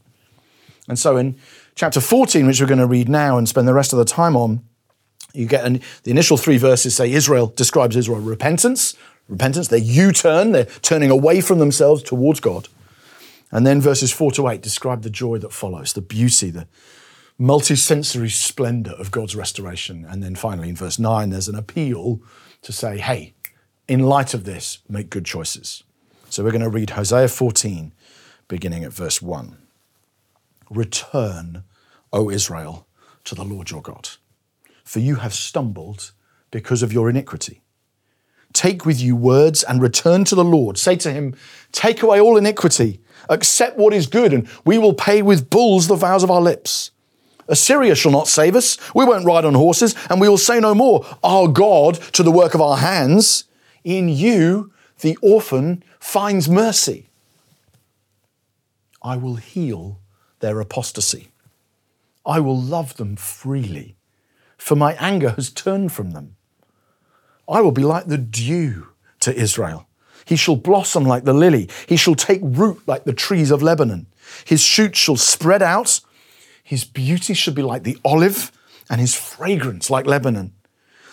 And 0.87 0.97
so 0.97 1.15
in 1.15 1.35
chapter 1.75 2.01
14, 2.01 2.47
which 2.47 2.61
we're 2.61 2.67
going 2.67 2.79
to 2.79 2.85
read 2.85 3.09
now 3.09 3.37
and 3.37 3.47
spend 3.47 3.67
the 3.67 3.73
rest 3.73 3.93
of 3.93 3.99
the 3.99 4.05
time 4.05 4.35
on, 4.35 4.63
you 5.33 5.45
get 5.45 5.65
an, 5.65 5.81
the 6.03 6.11
initial 6.11 6.37
three 6.37 6.57
verses 6.57 6.95
say 6.95 7.11
Israel 7.11 7.47
describes 7.47 7.95
Israel 7.95 8.19
repentance, 8.19 8.95
repentance, 9.27 9.69
their 9.69 9.79
U 9.79 10.11
turn, 10.11 10.51
they're 10.51 10.65
turning 10.65 11.09
away 11.09 11.41
from 11.41 11.59
themselves 11.59 12.03
towards 12.03 12.39
God. 12.39 12.67
And 13.51 13.65
then 13.65 13.81
verses 13.81 14.11
four 14.11 14.31
to 14.33 14.47
eight 14.49 14.61
describe 14.61 15.01
the 15.01 15.09
joy 15.09 15.37
that 15.39 15.53
follows, 15.53 15.93
the 15.93 16.01
beauty, 16.01 16.49
the 16.49 16.67
multisensory 17.39 18.31
splendor 18.31 18.91
of 18.91 19.11
God's 19.11 19.35
restoration. 19.35 20.05
And 20.05 20.21
then 20.21 20.35
finally, 20.35 20.69
in 20.69 20.75
verse 20.75 20.99
nine, 20.99 21.29
there's 21.29 21.47
an 21.47 21.55
appeal 21.55 22.21
to 22.61 22.71
say, 22.71 22.97
hey, 22.97 23.33
in 23.87 24.01
light 24.01 24.33
of 24.33 24.45
this, 24.45 24.79
make 24.87 25.09
good 25.09 25.25
choices. 25.25 25.83
So 26.29 26.43
we're 26.43 26.51
going 26.51 26.61
to 26.61 26.69
read 26.69 26.91
Hosea 26.91 27.27
14, 27.27 27.91
beginning 28.47 28.83
at 28.83 28.93
verse 28.93 29.21
1. 29.21 29.57
Return, 30.71 31.65
O 32.13 32.29
Israel, 32.29 32.87
to 33.25 33.35
the 33.35 33.43
Lord 33.43 33.69
your 33.69 33.81
God, 33.81 34.09
for 34.83 34.99
you 34.99 35.15
have 35.15 35.33
stumbled 35.33 36.11
because 36.49 36.81
of 36.81 36.93
your 36.93 37.09
iniquity. 37.09 37.61
Take 38.53 38.85
with 38.85 38.99
you 39.01 39.15
words 39.15 39.63
and 39.63 39.81
return 39.81 40.23
to 40.25 40.35
the 40.35 40.43
Lord. 40.43 40.77
Say 40.77 40.95
to 40.97 41.11
him, 41.11 41.35
Take 41.71 42.01
away 42.01 42.19
all 42.19 42.37
iniquity, 42.37 43.01
accept 43.29 43.77
what 43.77 43.93
is 43.93 44.07
good, 44.07 44.33
and 44.33 44.47
we 44.65 44.77
will 44.77 44.93
pay 44.93 45.21
with 45.21 45.49
bulls 45.49 45.87
the 45.87 45.95
vows 45.95 46.23
of 46.23 46.31
our 46.31 46.41
lips. 46.41 46.91
Assyria 47.47 47.95
shall 47.95 48.11
not 48.11 48.27
save 48.27 48.55
us. 48.55 48.77
We 48.95 49.05
won't 49.05 49.25
ride 49.25 49.45
on 49.45 49.53
horses, 49.53 49.95
and 50.09 50.21
we 50.21 50.29
will 50.29 50.37
say 50.37 50.59
no 50.59 50.73
more, 50.73 51.05
Our 51.23 51.47
God 51.47 51.95
to 52.13 52.23
the 52.23 52.31
work 52.31 52.53
of 52.53 52.61
our 52.61 52.77
hands. 52.77 53.45
In 53.83 54.09
you, 54.09 54.71
the 55.01 55.17
orphan 55.21 55.83
finds 55.99 56.47
mercy. 56.47 57.09
I 59.01 59.17
will 59.17 59.35
heal 59.35 60.00
their 60.41 60.59
apostasy. 60.59 61.29
I 62.25 62.39
will 62.39 62.59
love 62.59 62.97
them 62.97 63.15
freely, 63.15 63.95
for 64.57 64.75
my 64.75 64.93
anger 64.93 65.31
has 65.31 65.49
turned 65.49 65.91
from 65.91 66.11
them. 66.11 66.35
I 67.49 67.61
will 67.61 67.71
be 67.71 67.83
like 67.83 68.07
the 68.07 68.17
dew 68.17 68.89
to 69.21 69.33
Israel. 69.33 69.87
He 70.25 70.35
shall 70.35 70.55
blossom 70.55 71.03
like 71.03 71.23
the 71.23 71.33
lily. 71.33 71.69
He 71.87 71.95
shall 71.95 72.15
take 72.15 72.41
root 72.43 72.81
like 72.85 73.05
the 73.05 73.13
trees 73.13 73.51
of 73.51 73.63
Lebanon. 73.63 74.07
His 74.45 74.61
shoots 74.61 74.99
shall 74.99 75.17
spread 75.17 75.61
out. 75.61 75.99
His 76.63 76.83
beauty 76.83 77.33
shall 77.33 77.53
be 77.53 77.63
like 77.63 77.83
the 77.83 77.97
olive, 78.05 78.51
and 78.89 79.01
his 79.01 79.15
fragrance 79.15 79.89
like 79.89 80.05
Lebanon. 80.05 80.53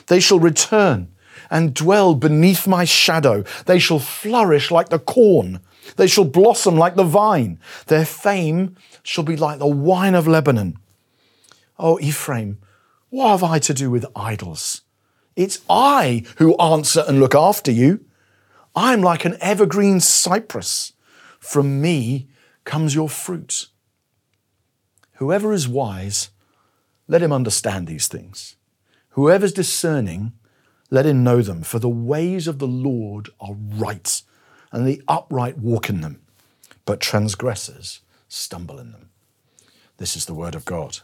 They 0.07 0.21
shall 0.21 0.41
return 0.41 1.09
and 1.51 1.75
dwell 1.75 2.15
beneath 2.15 2.67
my 2.67 2.85
shadow. 2.85 3.45
They 3.67 3.79
shall 3.79 3.99
flourish 3.99 4.71
like 4.71 4.91
the 4.91 4.99
corn. 4.99 5.61
They 5.97 6.07
shall 6.07 6.25
blossom 6.25 6.77
like 6.77 6.95
the 6.95 7.05
vine. 7.05 7.59
Their 7.87 8.05
fame 8.05 8.77
shall 9.03 9.25
be 9.25 9.37
like 9.37 9.59
the 9.59 9.67
wine 9.67 10.15
of 10.15 10.27
Lebanon. 10.27 10.79
Oh, 11.79 11.99
Ephraim, 12.01 12.59
what 13.11 13.31
have 13.31 13.45
I 13.45 13.59
to 13.61 13.75
do 13.75 13.91
with 13.91 14.07
idols? 14.15 14.83
It's 15.37 15.61
I 15.71 16.25
who 16.37 16.57
answer 16.59 17.05
and 17.07 17.21
look 17.21 17.35
after 17.35 17.71
you. 17.71 18.05
I'm 18.75 19.01
like 19.03 19.25
an 19.25 19.37
evergreen 19.41 20.01
cypress. 20.01 20.93
From 21.39 21.81
me 21.81 22.29
comes 22.65 22.95
your 22.95 23.09
fruit. 23.09 23.69
Whoever 25.15 25.53
is 25.53 25.69
wise, 25.69 26.31
let 27.07 27.23
him 27.23 27.33
understand 27.33 27.87
these 27.87 28.09
things. 28.09 28.57
Whoever's 29.11 29.53
discerning, 29.53 30.33
let 30.91 31.07
him 31.07 31.25
know 31.25 31.43
them. 31.43 31.63
For 31.63 31.79
the 31.79 31.89
ways 31.89 32.47
of 32.47 32.59
the 32.59 32.67
Lord 32.67 33.31
are 33.41 33.55
right, 33.55 34.23
and 34.73 34.87
the 34.87 35.03
upright 35.09 35.59
walk 35.59 35.89
in 35.89 36.01
them, 36.01 36.21
but 36.85 37.01
transgressors 37.01 38.01
stumble 38.29 38.79
in 38.79 38.93
them. 38.93 39.11
This 39.99 40.17
is 40.17 40.27
the 40.27 40.35
word 40.35 40.55
of 40.55 40.65
God. 40.65 40.99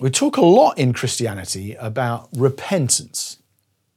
We 0.00 0.10
talk 0.10 0.36
a 0.36 0.44
lot 0.44 0.78
in 0.78 0.92
Christianity 0.92 1.74
about 1.74 2.28
repentance. 2.34 3.38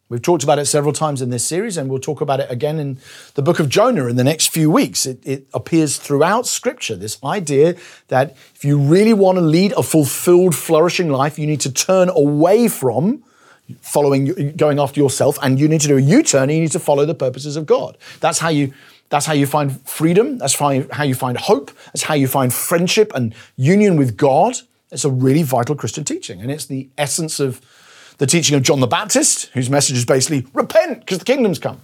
We've 0.07 0.21
talked 0.21 0.43
about 0.43 0.59
it 0.59 0.65
several 0.65 0.93
times 0.93 1.19
in 1.19 1.31
this 1.31 1.43
series, 1.43 1.77
and 1.77 1.89
we'll 1.89 1.99
talk 1.99 2.21
about 2.21 2.39
it 2.39 2.51
again 2.51 2.77
in 2.77 2.99
the 3.33 3.41
book 3.41 3.59
of 3.59 3.69
Jonah 3.69 4.05
in 4.05 4.15
the 4.15 4.23
next 4.23 4.49
few 4.49 4.69
weeks. 4.69 5.07
It, 5.07 5.25
it, 5.25 5.47
appears 5.51 5.97
throughout 5.97 6.45
Scripture 6.45 6.95
this 6.95 7.17
idea 7.23 7.75
that 8.09 8.37
if 8.53 8.63
you 8.63 8.77
really 8.77 9.13
want 9.13 9.39
to 9.39 9.41
lead 9.41 9.71
a 9.71 9.81
fulfilled, 9.81 10.53
flourishing 10.53 11.09
life, 11.09 11.39
you 11.39 11.47
need 11.47 11.61
to 11.61 11.71
turn 11.71 12.09
away 12.09 12.67
from 12.67 13.23
following, 13.81 14.55
going 14.55 14.79
after 14.79 14.99
yourself, 14.99 15.37
and 15.41 15.59
you 15.59 15.67
need 15.67 15.81
to 15.81 15.87
do 15.87 15.97
a 15.97 16.01
U-turn. 16.01 16.49
You 16.49 16.61
need 16.61 16.71
to 16.71 16.79
follow 16.79 17.05
the 17.05 17.15
purposes 17.15 17.55
of 17.55 17.65
God. 17.65 17.97
That's 18.19 18.39
how 18.39 18.49
you. 18.49 18.73
That's 19.09 19.27
how 19.27 19.33
you 19.33 19.45
find 19.45 19.79
freedom. 19.87 20.39
That's 20.39 20.55
how 20.55 20.71
you 20.71 21.13
find 21.13 21.37
hope. 21.37 21.69
That's 21.85 22.03
how 22.03 22.15
you 22.15 22.27
find 22.27 22.51
friendship 22.51 23.11
and 23.13 23.35
union 23.55 23.97
with 23.97 24.17
God. 24.17 24.55
It's 24.91 25.05
a 25.05 25.11
really 25.11 25.43
vital 25.43 25.75
Christian 25.75 26.03
teaching, 26.03 26.41
and 26.41 26.49
it's 26.49 26.65
the 26.65 26.89
essence 26.97 27.39
of 27.39 27.61
the 28.17 28.25
teaching 28.25 28.55
of 28.55 28.63
John 28.63 28.79
the 28.79 28.87
Baptist, 28.87 29.47
whose 29.53 29.69
message 29.69 29.97
is 29.97 30.05
basically 30.05 30.47
repent 30.53 31.01
because 31.01 31.19
the 31.19 31.25
kingdom's 31.25 31.59
come. 31.59 31.81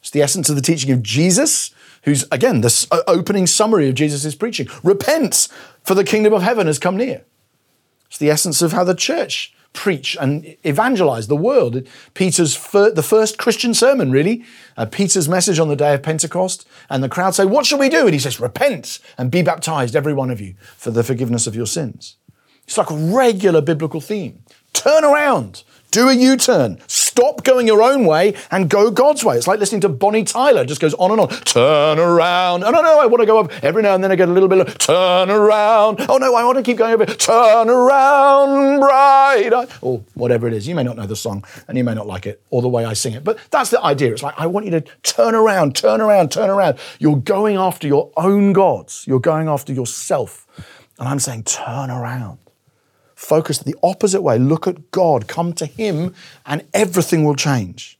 It's 0.00 0.10
the 0.10 0.22
essence 0.22 0.48
of 0.48 0.56
the 0.56 0.62
teaching 0.62 0.92
of 0.92 1.02
Jesus, 1.02 1.72
who's, 2.04 2.24
again, 2.30 2.60
the 2.60 3.04
opening 3.08 3.46
summary 3.46 3.88
of 3.88 3.94
Jesus' 3.94 4.34
preaching. 4.34 4.68
Repent, 4.82 5.48
for 5.82 5.94
the 5.94 6.04
kingdom 6.04 6.32
of 6.32 6.42
heaven 6.42 6.68
has 6.68 6.78
come 6.78 6.96
near. 6.96 7.24
It's 8.06 8.18
the 8.18 8.30
essence 8.30 8.62
of 8.62 8.72
how 8.72 8.84
the 8.84 8.94
church 8.94 9.52
preach 9.76 10.16
and 10.20 10.56
evangelize 10.64 11.28
the 11.28 11.36
world. 11.36 11.86
Peter's 12.14 12.56
fir- 12.56 12.90
the 12.90 13.02
first 13.02 13.38
Christian 13.38 13.74
sermon, 13.74 14.10
really. 14.10 14.44
Uh, 14.76 14.86
Peter's 14.86 15.28
message 15.28 15.60
on 15.60 15.68
the 15.68 15.76
day 15.76 15.94
of 15.94 16.02
Pentecost, 16.02 16.66
and 16.90 17.04
the 17.04 17.08
crowd 17.08 17.34
say, 17.34 17.44
"What 17.44 17.66
shall 17.66 17.78
we 17.78 17.88
do?" 17.88 18.06
And 18.06 18.14
he 18.14 18.18
says, 18.18 18.40
"Repent 18.40 18.98
and 19.16 19.30
be 19.30 19.42
baptized, 19.42 19.94
every 19.94 20.14
one 20.14 20.30
of 20.30 20.40
you, 20.40 20.54
for 20.76 20.90
the 20.90 21.04
forgiveness 21.04 21.46
of 21.46 21.54
your 21.54 21.66
sins." 21.66 22.16
It's 22.66 22.78
like 22.78 22.90
a 22.90 22.96
regular 22.96 23.60
biblical 23.60 24.00
theme. 24.00 24.42
Turn 24.72 25.04
around, 25.04 25.62
do 25.96 26.10
a 26.10 26.12
U 26.12 26.36
turn, 26.36 26.78
stop 26.88 27.42
going 27.42 27.66
your 27.66 27.82
own 27.82 28.04
way 28.04 28.34
and 28.50 28.68
go 28.68 28.90
God's 28.90 29.24
way. 29.24 29.38
It's 29.38 29.46
like 29.46 29.58
listening 29.58 29.80
to 29.80 29.88
Bonnie 29.88 30.24
Tyler, 30.24 30.66
just 30.66 30.78
goes 30.78 30.92
on 30.94 31.10
and 31.10 31.18
on. 31.22 31.28
Turn 31.28 31.98
around. 31.98 32.64
Oh, 32.64 32.70
no, 32.70 32.82
no, 32.82 33.00
I 33.00 33.06
want 33.06 33.22
to 33.22 33.26
go 33.26 33.38
up. 33.38 33.50
Every 33.64 33.82
now 33.82 33.94
and 33.94 34.04
then 34.04 34.12
I 34.12 34.14
get 34.14 34.28
a 34.28 34.32
little 34.32 34.50
bit 34.50 34.58
of 34.58 34.76
turn 34.76 35.30
around. 35.30 36.02
Oh, 36.06 36.18
no, 36.18 36.34
I 36.34 36.44
want 36.44 36.58
to 36.58 36.62
keep 36.62 36.76
going 36.76 36.92
over. 36.92 37.06
Turn 37.06 37.70
around, 37.70 38.80
bride. 38.80 39.54
Or 39.80 40.04
whatever 40.12 40.46
it 40.46 40.52
is. 40.52 40.68
You 40.68 40.74
may 40.74 40.82
not 40.82 40.98
know 40.98 41.06
the 41.06 41.16
song 41.16 41.44
and 41.66 41.78
you 41.78 41.84
may 41.84 41.94
not 41.94 42.06
like 42.06 42.26
it 42.26 42.42
or 42.50 42.60
the 42.60 42.68
way 42.68 42.84
I 42.84 42.92
sing 42.92 43.14
it, 43.14 43.24
but 43.24 43.38
that's 43.50 43.70
the 43.70 43.82
idea. 43.82 44.12
It's 44.12 44.22
like, 44.22 44.34
I 44.36 44.46
want 44.46 44.66
you 44.66 44.72
to 44.72 44.82
turn 45.02 45.34
around, 45.34 45.76
turn 45.76 46.02
around, 46.02 46.30
turn 46.30 46.50
around. 46.50 46.78
You're 46.98 47.16
going 47.16 47.56
after 47.56 47.88
your 47.88 48.12
own 48.18 48.52
gods, 48.52 49.06
you're 49.06 49.18
going 49.18 49.48
after 49.48 49.72
yourself. 49.72 50.46
And 50.98 51.08
I'm 51.08 51.20
saying, 51.20 51.44
turn 51.44 51.90
around. 51.90 52.38
Focus 53.16 53.58
the 53.58 53.74
opposite 53.82 54.20
way. 54.20 54.38
Look 54.38 54.68
at 54.68 54.90
God, 54.90 55.26
come 55.26 55.54
to 55.54 55.64
Him, 55.64 56.14
and 56.44 56.64
everything 56.74 57.24
will 57.24 57.34
change. 57.34 57.98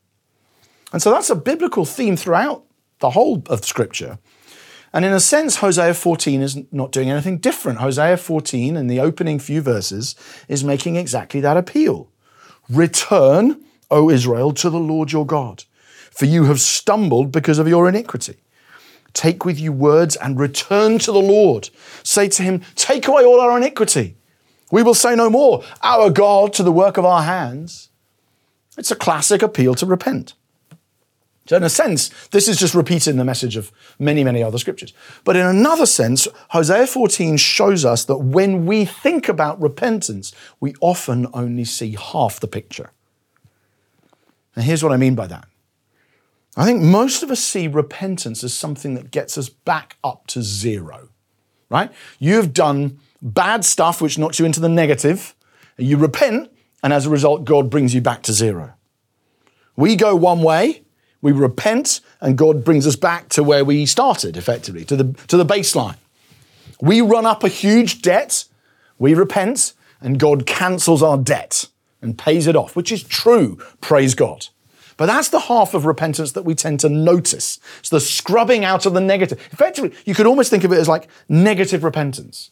And 0.92 1.00
so 1.02 1.10
that's 1.10 1.30
a 1.30 1.34
biblical 1.34 1.86
theme 1.86 2.16
throughout 2.16 2.64
the 3.00 3.10
whole 3.10 3.42
of 3.46 3.64
Scripture. 3.64 4.18
And 4.92 5.04
in 5.06 5.12
a 5.12 5.20
sense, 5.20 5.56
Hosea 5.56 5.94
14 5.94 6.42
is 6.42 6.58
not 6.70 6.92
doing 6.92 7.10
anything 7.10 7.38
different. 7.38 7.78
Hosea 7.78 8.18
14, 8.18 8.76
in 8.76 8.86
the 8.88 9.00
opening 9.00 9.38
few 9.38 9.62
verses, 9.62 10.14
is 10.48 10.62
making 10.62 10.96
exactly 10.96 11.40
that 11.40 11.56
appeal. 11.56 12.10
Return, 12.68 13.64
O 13.90 14.10
Israel, 14.10 14.52
to 14.52 14.68
the 14.68 14.78
Lord 14.78 15.12
your 15.12 15.26
God, 15.26 15.64
for 16.10 16.26
you 16.26 16.44
have 16.44 16.60
stumbled 16.60 17.32
because 17.32 17.58
of 17.58 17.66
your 17.66 17.88
iniquity. 17.88 18.36
Take 19.14 19.46
with 19.46 19.58
you 19.58 19.72
words 19.72 20.14
and 20.16 20.38
return 20.38 20.98
to 21.00 21.10
the 21.10 21.18
Lord. 21.18 21.70
Say 22.02 22.28
to 22.28 22.42
him, 22.42 22.60
Take 22.74 23.08
away 23.08 23.24
all 23.24 23.40
our 23.40 23.56
iniquity 23.56 24.16
we 24.70 24.82
will 24.82 24.94
say 24.94 25.14
no 25.14 25.30
more, 25.30 25.62
our 25.82 26.10
God 26.10 26.52
to 26.54 26.62
the 26.62 26.72
work 26.72 26.96
of 26.96 27.04
our 27.04 27.22
hands. 27.22 27.90
It's 28.76 28.90
a 28.90 28.96
classic 28.96 29.42
appeal 29.42 29.74
to 29.76 29.86
repent. 29.86 30.34
So, 31.46 31.56
in 31.56 31.62
a 31.62 31.70
sense, 31.70 32.08
this 32.28 32.48
is 32.48 32.58
just 32.58 32.74
repeating 32.74 33.16
the 33.16 33.24
message 33.24 33.56
of 33.56 33.70
many, 34.00 34.24
many 34.24 34.42
other 34.42 34.58
scriptures. 34.58 34.92
But 35.22 35.36
in 35.36 35.46
another 35.46 35.86
sense, 35.86 36.26
Hosea 36.50 36.88
14 36.88 37.36
shows 37.36 37.84
us 37.84 38.04
that 38.06 38.18
when 38.18 38.66
we 38.66 38.84
think 38.84 39.28
about 39.28 39.60
repentance, 39.60 40.32
we 40.58 40.74
often 40.80 41.28
only 41.32 41.64
see 41.64 41.96
half 41.96 42.40
the 42.40 42.48
picture. 42.48 42.90
And 44.56 44.64
here's 44.64 44.82
what 44.82 44.92
I 44.92 44.96
mean 44.96 45.14
by 45.14 45.28
that. 45.28 45.46
I 46.56 46.64
think 46.64 46.82
most 46.82 47.22
of 47.22 47.30
us 47.30 47.40
see 47.40 47.68
repentance 47.68 48.42
as 48.42 48.54
something 48.54 48.94
that 48.94 49.10
gets 49.10 49.38
us 49.38 49.48
back 49.48 49.98
up 50.02 50.26
to 50.28 50.42
zero, 50.42 51.10
right? 51.68 51.92
You've 52.18 52.54
done 52.54 52.98
bad 53.22 53.64
stuff 53.64 54.00
which 54.00 54.18
knocks 54.18 54.38
you 54.38 54.44
into 54.44 54.60
the 54.60 54.68
negative. 54.68 55.34
You 55.76 55.96
repent, 55.96 56.50
and 56.82 56.92
as 56.92 57.06
a 57.06 57.10
result, 57.10 57.44
God 57.44 57.70
brings 57.70 57.94
you 57.94 58.00
back 58.00 58.22
to 58.24 58.32
zero. 58.32 58.74
We 59.76 59.96
go 59.96 60.16
one 60.16 60.42
way, 60.42 60.82
we 61.20 61.32
repent, 61.32 62.00
and 62.20 62.38
God 62.38 62.64
brings 62.64 62.86
us 62.86 62.96
back 62.96 63.28
to 63.30 63.42
where 63.42 63.64
we 63.64 63.84
started, 63.86 64.36
effectively, 64.36 64.84
to 64.86 64.96
the, 64.96 65.12
to 65.28 65.36
the 65.36 65.44
baseline. 65.44 65.96
We 66.80 67.00
run 67.00 67.26
up 67.26 67.44
a 67.44 67.48
huge 67.48 68.02
debt, 68.02 68.44
we 68.98 69.14
repent, 69.14 69.72
and 70.00 70.18
God 70.18 70.46
cancels 70.46 71.02
our 71.02 71.18
debt 71.18 71.68
and 72.00 72.18
pays 72.18 72.46
it 72.46 72.56
off, 72.56 72.76
which 72.76 72.92
is 72.92 73.02
true, 73.02 73.58
praise 73.80 74.14
God. 74.14 74.46
But 74.96 75.06
that's 75.06 75.28
the 75.28 75.40
half 75.40 75.74
of 75.74 75.84
repentance 75.84 76.32
that 76.32 76.44
we 76.44 76.54
tend 76.54 76.80
to 76.80 76.88
notice. 76.88 77.58
It's 77.80 77.90
the 77.90 78.00
scrubbing 78.00 78.64
out 78.64 78.86
of 78.86 78.94
the 78.94 79.00
negative. 79.00 79.38
Effectively, 79.52 79.92
you 80.06 80.14
could 80.14 80.26
almost 80.26 80.50
think 80.50 80.64
of 80.64 80.72
it 80.72 80.78
as 80.78 80.88
like 80.88 81.08
negative 81.28 81.84
repentance. 81.84 82.50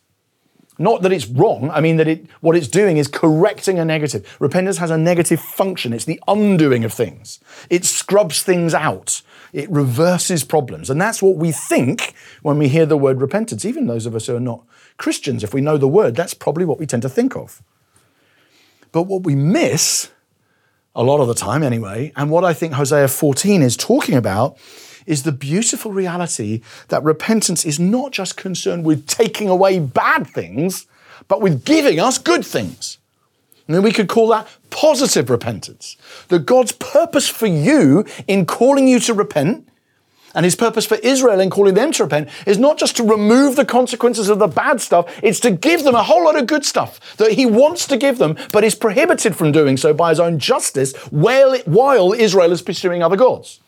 Not 0.77 1.03
that 1.03 1.13
it's 1.13 1.27
wrong, 1.27 1.71
I 1.71 1.81
mean 1.81 1.99
that 1.99 2.09
it, 2.09 2.27
what 2.41 2.57
it's 2.57 2.67
doing 2.67 2.97
is 2.97 3.07
correcting 3.07 3.79
a 3.79 3.85
negative. 3.85 4.37
Repentance 4.41 4.79
has 4.79 4.91
a 4.91 4.99
negative 4.99 5.41
function, 5.41 5.93
it's 5.93 6.05
the 6.05 6.21
undoing 6.27 6.85
of 6.85 6.93
things. 6.93 7.39
It 7.71 7.85
scrubs 7.85 8.43
things 8.43 8.75
out, 8.75 9.23
it 9.53 9.71
reverses 9.71 10.43
problems. 10.43 10.91
And 10.91 11.01
that's 11.01 11.23
what 11.23 11.37
we 11.37 11.53
think 11.53 12.15
when 12.43 12.59
we 12.59 12.69
hear 12.69 12.87
the 12.87 12.97
word 12.97 13.21
repentance. 13.21 13.65
Even 13.65 13.87
those 13.87 14.05
of 14.05 14.17
us 14.17 14.27
who 14.27 14.35
are 14.35 14.41
not 14.41 14.65
Christians, 14.97 15.45
if 15.45 15.55
we 15.55 15.61
know 15.61 15.79
the 15.79 15.89
word, 15.89 16.17
that's 16.17 16.35
probably 16.35 16.65
what 16.65 16.81
we 16.81 16.87
tend 16.87 17.03
to 17.03 17.09
think 17.09 17.37
of. 17.37 17.63
But 18.91 19.05
what 19.05 19.23
we 19.23 19.37
miss, 19.37 20.11
a 20.95 21.05
lot 21.05 21.21
of 21.21 21.29
the 21.29 21.35
time 21.35 21.63
anyway, 21.63 22.13
and 22.17 22.31
what 22.31 22.45
I 22.45 22.53
think 22.53 22.75
Hosea 22.75 23.09
14 23.09 23.63
is 23.63 23.77
talking 23.77 24.17
about, 24.17 24.57
is 25.07 25.23
the 25.23 25.33
beautiful 25.33 25.93
reality 25.93 26.63
that 26.89 27.03
repentance 27.03 27.65
is 27.65 27.79
not 27.79 28.13
just 28.13 28.37
concerned 28.37 28.85
with 28.85 29.07
taking 29.07 29.49
away 29.49 29.79
bad 29.79 30.27
things, 30.27 30.87
but 31.29 31.41
with 31.41 31.65
giving 31.65 32.01
us 32.01 32.19
good 32.19 32.45
things. 32.45 32.99
And 33.67 33.75
then 33.75 33.83
we 33.83 33.93
could 33.93 34.09
call 34.09 34.29
that 34.29 34.47
positive 34.71 35.31
repentance. 35.31 35.97
That 36.29 36.47
God's 36.47 36.73
purpose 36.73 37.29
for 37.29 37.47
you 37.47 38.05
in 38.29 38.45
calling 38.45 38.87
you 38.87 39.01
to 39.01 39.15
repent 39.15 39.69
and 40.35 40.45
his 40.45 40.57
purpose 40.57 40.85
for 40.85 40.97
Israel 40.97 41.41
in 41.41 41.49
calling 41.49 41.75
them 41.75 41.93
to 41.93 42.05
repent 42.05 42.29
is 42.47 42.59
not 42.59 42.77
just 42.77 42.97
to 42.97 43.05
remove 43.05 43.57
the 43.57 43.65
consequences 43.65 44.29
of 44.29 44.41
the 44.41 44.49
bad 44.49 44.81
stuff, 44.81 45.07
it's 45.23 45.41
to 45.41 45.53
give 45.53 45.85
them 45.85 45.95
a 45.95 46.03
whole 46.03 46.25
lot 46.25 46.37
of 46.37 46.47
good 46.47 46.65
stuff 46.65 47.17
that 47.17 47.33
he 47.33 47.47
wants 47.47 47.87
to 47.87 47.97
give 47.97 48.19
them, 48.19 48.37
but 48.53 48.65
is 48.65 48.75
prohibited 48.75 49.37
from 49.37 49.53
doing 49.53 49.77
so 49.77 49.95
by 49.95 50.11
his 50.11 50.21
own 50.21 50.39
justice 50.39 50.95
while, 51.11 52.13
Israel 52.13 52.53
is 52.53 52.63
pursuing 52.63 53.03
other 53.03 53.17
gods. 53.17 53.61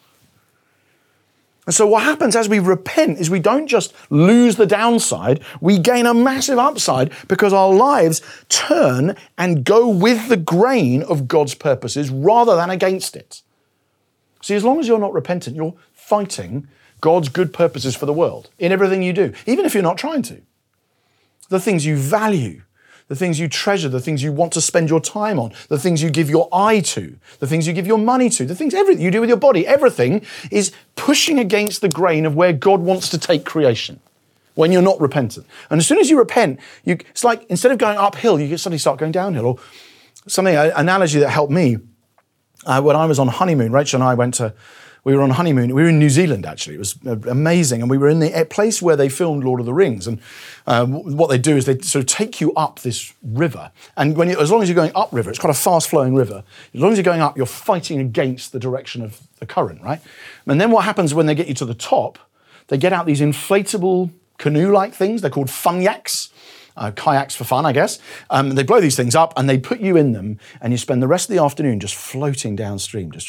And 1.66 1.74
so 1.74 1.86
what 1.86 2.04
happens 2.04 2.36
as 2.36 2.48
we 2.48 2.60
repent 2.60 3.18
is 3.18 3.28
we 3.28 3.40
don't 3.40 3.66
just 3.66 3.92
lose 4.08 4.54
the 4.54 4.66
downside, 4.66 5.42
we 5.60 5.78
gain 5.78 6.06
a 6.06 6.14
massive 6.14 6.58
upside 6.58 7.12
because 7.26 7.52
our 7.52 7.74
lives 7.74 8.22
turn 8.48 9.16
and 9.36 9.64
go 9.64 9.88
with 9.88 10.28
the 10.28 10.36
grain 10.36 11.02
of 11.02 11.26
God's 11.26 11.56
purposes 11.56 12.08
rather 12.08 12.54
than 12.54 12.70
against 12.70 13.16
it. 13.16 13.42
See, 14.42 14.54
as 14.54 14.62
long 14.62 14.78
as 14.78 14.86
you're 14.86 15.00
not 15.00 15.12
repentant, 15.12 15.56
you're 15.56 15.74
fighting 15.92 16.68
God's 17.00 17.28
good 17.28 17.52
purposes 17.52 17.96
for 17.96 18.06
the 18.06 18.12
world 18.12 18.50
in 18.60 18.70
everything 18.70 19.02
you 19.02 19.12
do, 19.12 19.32
even 19.44 19.66
if 19.66 19.74
you're 19.74 19.82
not 19.82 19.98
trying 19.98 20.22
to. 20.22 20.40
The 21.48 21.60
things 21.60 21.84
you 21.84 21.96
value, 21.96 22.62
the 23.08 23.16
things 23.16 23.38
you 23.38 23.48
treasure, 23.48 23.88
the 23.88 24.00
things 24.00 24.22
you 24.22 24.32
want 24.32 24.52
to 24.52 24.60
spend 24.60 24.90
your 24.90 25.00
time 25.00 25.38
on, 25.38 25.52
the 25.68 25.78
things 25.78 26.02
you 26.02 26.10
give 26.10 26.28
your 26.28 26.48
eye 26.52 26.80
to, 26.80 27.16
the 27.38 27.46
things 27.46 27.66
you 27.66 27.72
give 27.72 27.86
your 27.86 27.98
money 27.98 28.28
to, 28.28 28.44
the 28.44 28.54
things 28.54 28.74
everything 28.74 29.04
you 29.04 29.10
do 29.10 29.20
with 29.20 29.28
your 29.28 29.38
body, 29.38 29.66
everything 29.66 30.24
is 30.50 30.72
pushing 30.96 31.38
against 31.38 31.80
the 31.80 31.88
grain 31.88 32.26
of 32.26 32.34
where 32.34 32.52
God 32.52 32.80
wants 32.80 33.08
to 33.10 33.18
take 33.18 33.44
creation 33.44 34.00
when 34.54 34.72
you're 34.72 34.82
not 34.82 35.00
repentant. 35.00 35.46
And 35.70 35.78
as 35.78 35.86
soon 35.86 35.98
as 35.98 36.10
you 36.10 36.18
repent, 36.18 36.58
you, 36.84 36.94
it's 37.10 37.22
like 37.22 37.44
instead 37.44 37.70
of 37.70 37.78
going 37.78 37.98
uphill, 37.98 38.40
you 38.40 38.56
suddenly 38.56 38.78
start 38.78 38.98
going 38.98 39.12
downhill. 39.12 39.46
Or 39.46 39.56
something, 40.26 40.56
an 40.56 40.72
analogy 40.74 41.20
that 41.20 41.30
helped 41.30 41.52
me 41.52 41.76
uh, 42.64 42.82
when 42.82 42.96
I 42.96 43.06
was 43.06 43.18
on 43.18 43.28
honeymoon, 43.28 43.70
Rachel 43.70 44.00
and 44.00 44.08
I 44.08 44.14
went 44.14 44.34
to, 44.34 44.52
we 45.06 45.14
were 45.14 45.22
on 45.22 45.30
honeymoon. 45.30 45.72
We 45.72 45.84
were 45.84 45.88
in 45.88 46.00
New 46.00 46.10
Zealand, 46.10 46.44
actually. 46.44 46.74
It 46.74 46.80
was 46.80 46.96
uh, 47.06 47.16
amazing. 47.30 47.80
And 47.80 47.88
we 47.88 47.96
were 47.96 48.08
in 48.08 48.18
the 48.18 48.44
place 48.50 48.82
where 48.82 48.96
they 48.96 49.08
filmed 49.08 49.44
Lord 49.44 49.60
of 49.60 49.66
the 49.66 49.72
Rings. 49.72 50.08
And 50.08 50.20
um, 50.66 51.16
what 51.16 51.28
they 51.28 51.38
do 51.38 51.56
is 51.56 51.64
they 51.64 51.78
sort 51.78 52.02
of 52.02 52.06
take 52.06 52.40
you 52.40 52.52
up 52.54 52.80
this 52.80 53.14
river. 53.22 53.70
And 53.96 54.16
when 54.16 54.28
you, 54.28 54.40
as 54.40 54.50
long 54.50 54.62
as 54.62 54.68
you're 54.68 54.74
going 54.74 54.90
upriver, 54.96 55.30
it's 55.30 55.38
quite 55.38 55.52
a 55.52 55.54
fast 55.54 55.88
flowing 55.88 56.16
river. 56.16 56.42
As 56.74 56.80
long 56.80 56.90
as 56.90 56.98
you're 56.98 57.04
going 57.04 57.20
up, 57.20 57.36
you're 57.36 57.46
fighting 57.46 58.00
against 58.00 58.50
the 58.50 58.58
direction 58.58 59.00
of 59.00 59.20
the 59.38 59.46
current, 59.46 59.80
right? 59.80 60.00
And 60.44 60.60
then 60.60 60.72
what 60.72 60.84
happens 60.84 61.14
when 61.14 61.26
they 61.26 61.36
get 61.36 61.46
you 61.46 61.54
to 61.54 61.64
the 61.64 61.74
top, 61.74 62.18
they 62.66 62.76
get 62.76 62.92
out 62.92 63.06
these 63.06 63.20
inflatable 63.20 64.10
canoe 64.38 64.72
like 64.72 64.92
things. 64.92 65.20
They're 65.20 65.30
called 65.30 65.50
fun 65.50 65.82
yaks 65.82 66.30
uh, 66.76 66.90
kayaks 66.90 67.34
for 67.34 67.44
fun, 67.44 67.66
I 67.66 67.72
guess. 67.72 67.98
Um, 68.30 68.50
they 68.50 68.62
blow 68.62 68.80
these 68.80 68.96
things 68.96 69.14
up 69.14 69.32
and 69.36 69.48
they 69.48 69.58
put 69.58 69.80
you 69.80 69.96
in 69.96 70.12
them, 70.12 70.38
and 70.60 70.72
you 70.72 70.78
spend 70.78 71.02
the 71.02 71.08
rest 71.08 71.28
of 71.28 71.36
the 71.36 71.42
afternoon 71.42 71.80
just 71.80 71.94
floating 71.94 72.56
downstream, 72.56 73.10
just 73.10 73.28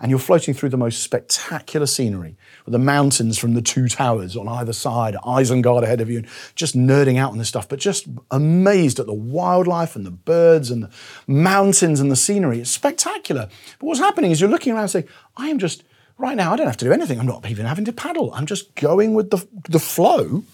and 0.00 0.10
you're 0.10 0.18
floating 0.18 0.54
through 0.54 0.70
the 0.70 0.76
most 0.76 1.02
spectacular 1.02 1.86
scenery 1.86 2.36
with 2.64 2.72
the 2.72 2.78
mountains 2.78 3.38
from 3.38 3.54
the 3.54 3.62
two 3.62 3.88
towers 3.88 4.36
on 4.36 4.48
either 4.48 4.72
side, 4.72 5.14
Isengard 5.24 5.82
ahead 5.82 6.00
of 6.00 6.10
you, 6.10 6.24
just 6.54 6.76
nerding 6.76 7.18
out 7.18 7.32
on 7.32 7.38
this 7.38 7.48
stuff, 7.48 7.68
but 7.68 7.78
just 7.78 8.06
amazed 8.30 8.98
at 8.98 9.06
the 9.06 9.14
wildlife 9.14 9.96
and 9.96 10.06
the 10.06 10.10
birds 10.10 10.70
and 10.70 10.84
the 10.84 10.90
mountains 11.26 12.00
and 12.00 12.10
the 12.10 12.16
scenery. 12.16 12.60
It's 12.60 12.70
spectacular. 12.70 13.48
But 13.78 13.86
what's 13.86 14.00
happening 14.00 14.30
is 14.30 14.40
you're 14.40 14.50
looking 14.50 14.72
around 14.72 14.82
and 14.82 14.90
saying, 14.90 15.08
I 15.36 15.48
am 15.48 15.58
just, 15.58 15.84
right 16.18 16.36
now, 16.36 16.52
I 16.52 16.56
don't 16.56 16.66
have 16.66 16.76
to 16.78 16.84
do 16.84 16.92
anything. 16.92 17.18
I'm 17.18 17.26
not 17.26 17.48
even 17.48 17.66
having 17.66 17.84
to 17.86 17.92
paddle. 17.92 18.32
I'm 18.34 18.46
just 18.46 18.74
going 18.74 19.14
with 19.14 19.30
the, 19.30 19.46
the 19.68 19.78
flow 19.78 20.44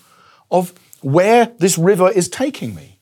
of 0.50 0.72
where 1.06 1.52
this 1.58 1.78
river 1.78 2.10
is 2.10 2.28
taking 2.28 2.75
me 2.75 2.98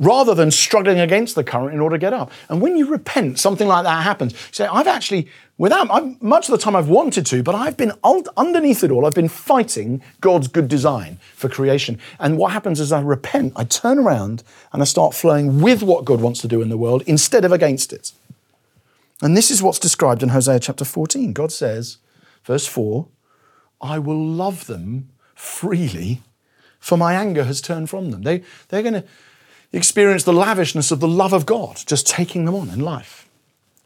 rather 0.00 0.34
than 0.34 0.50
struggling 0.50 0.98
against 0.98 1.36
the 1.36 1.44
current 1.44 1.72
in 1.72 1.78
order 1.78 1.94
to 1.94 2.00
get 2.00 2.12
up. 2.12 2.32
And 2.48 2.60
when 2.60 2.76
you 2.76 2.88
repent, 2.88 3.38
something 3.38 3.68
like 3.68 3.84
that 3.84 4.02
happens. 4.02 4.32
You 4.32 4.38
say, 4.50 4.66
I've 4.66 4.88
actually, 4.88 5.28
without, 5.56 5.88
I've, 5.92 6.20
much 6.20 6.48
of 6.48 6.50
the 6.50 6.58
time 6.58 6.74
I've 6.74 6.88
wanted 6.88 7.24
to, 7.26 7.44
but 7.44 7.54
I've 7.54 7.76
been 7.76 7.92
underneath 8.02 8.82
it 8.82 8.90
all, 8.90 9.06
I've 9.06 9.14
been 9.14 9.28
fighting 9.28 10.02
God's 10.20 10.48
good 10.48 10.66
design 10.66 11.20
for 11.36 11.48
creation. 11.48 12.00
And 12.18 12.36
what 12.36 12.50
happens 12.50 12.80
is 12.80 12.90
I 12.90 13.00
repent, 13.00 13.52
I 13.54 13.62
turn 13.62 14.00
around 14.00 14.42
and 14.72 14.82
I 14.82 14.84
start 14.84 15.14
flowing 15.14 15.60
with 15.60 15.84
what 15.84 16.04
God 16.04 16.20
wants 16.20 16.40
to 16.40 16.48
do 16.48 16.62
in 16.62 16.68
the 16.68 16.76
world 16.76 17.04
instead 17.06 17.44
of 17.44 17.52
against 17.52 17.92
it. 17.92 18.10
And 19.22 19.36
this 19.36 19.52
is 19.52 19.62
what's 19.62 19.78
described 19.78 20.24
in 20.24 20.30
Hosea 20.30 20.58
chapter 20.58 20.84
14. 20.84 21.32
God 21.32 21.52
says, 21.52 21.98
verse 22.42 22.66
4, 22.66 23.06
I 23.80 24.00
will 24.00 24.20
love 24.20 24.66
them 24.66 25.10
freely 25.36 26.20
for 26.84 26.98
my 26.98 27.14
anger 27.14 27.44
has 27.44 27.62
turned 27.62 27.88
from 27.88 28.10
them. 28.10 28.22
They, 28.22 28.42
they're 28.68 28.82
going 28.82 28.92
to 28.92 29.04
experience 29.72 30.24
the 30.24 30.34
lavishness 30.34 30.90
of 30.92 31.00
the 31.00 31.08
love 31.08 31.32
of 31.32 31.46
God 31.46 31.82
just 31.86 32.06
taking 32.06 32.44
them 32.44 32.54
on 32.54 32.68
in 32.68 32.78
life. 32.78 33.26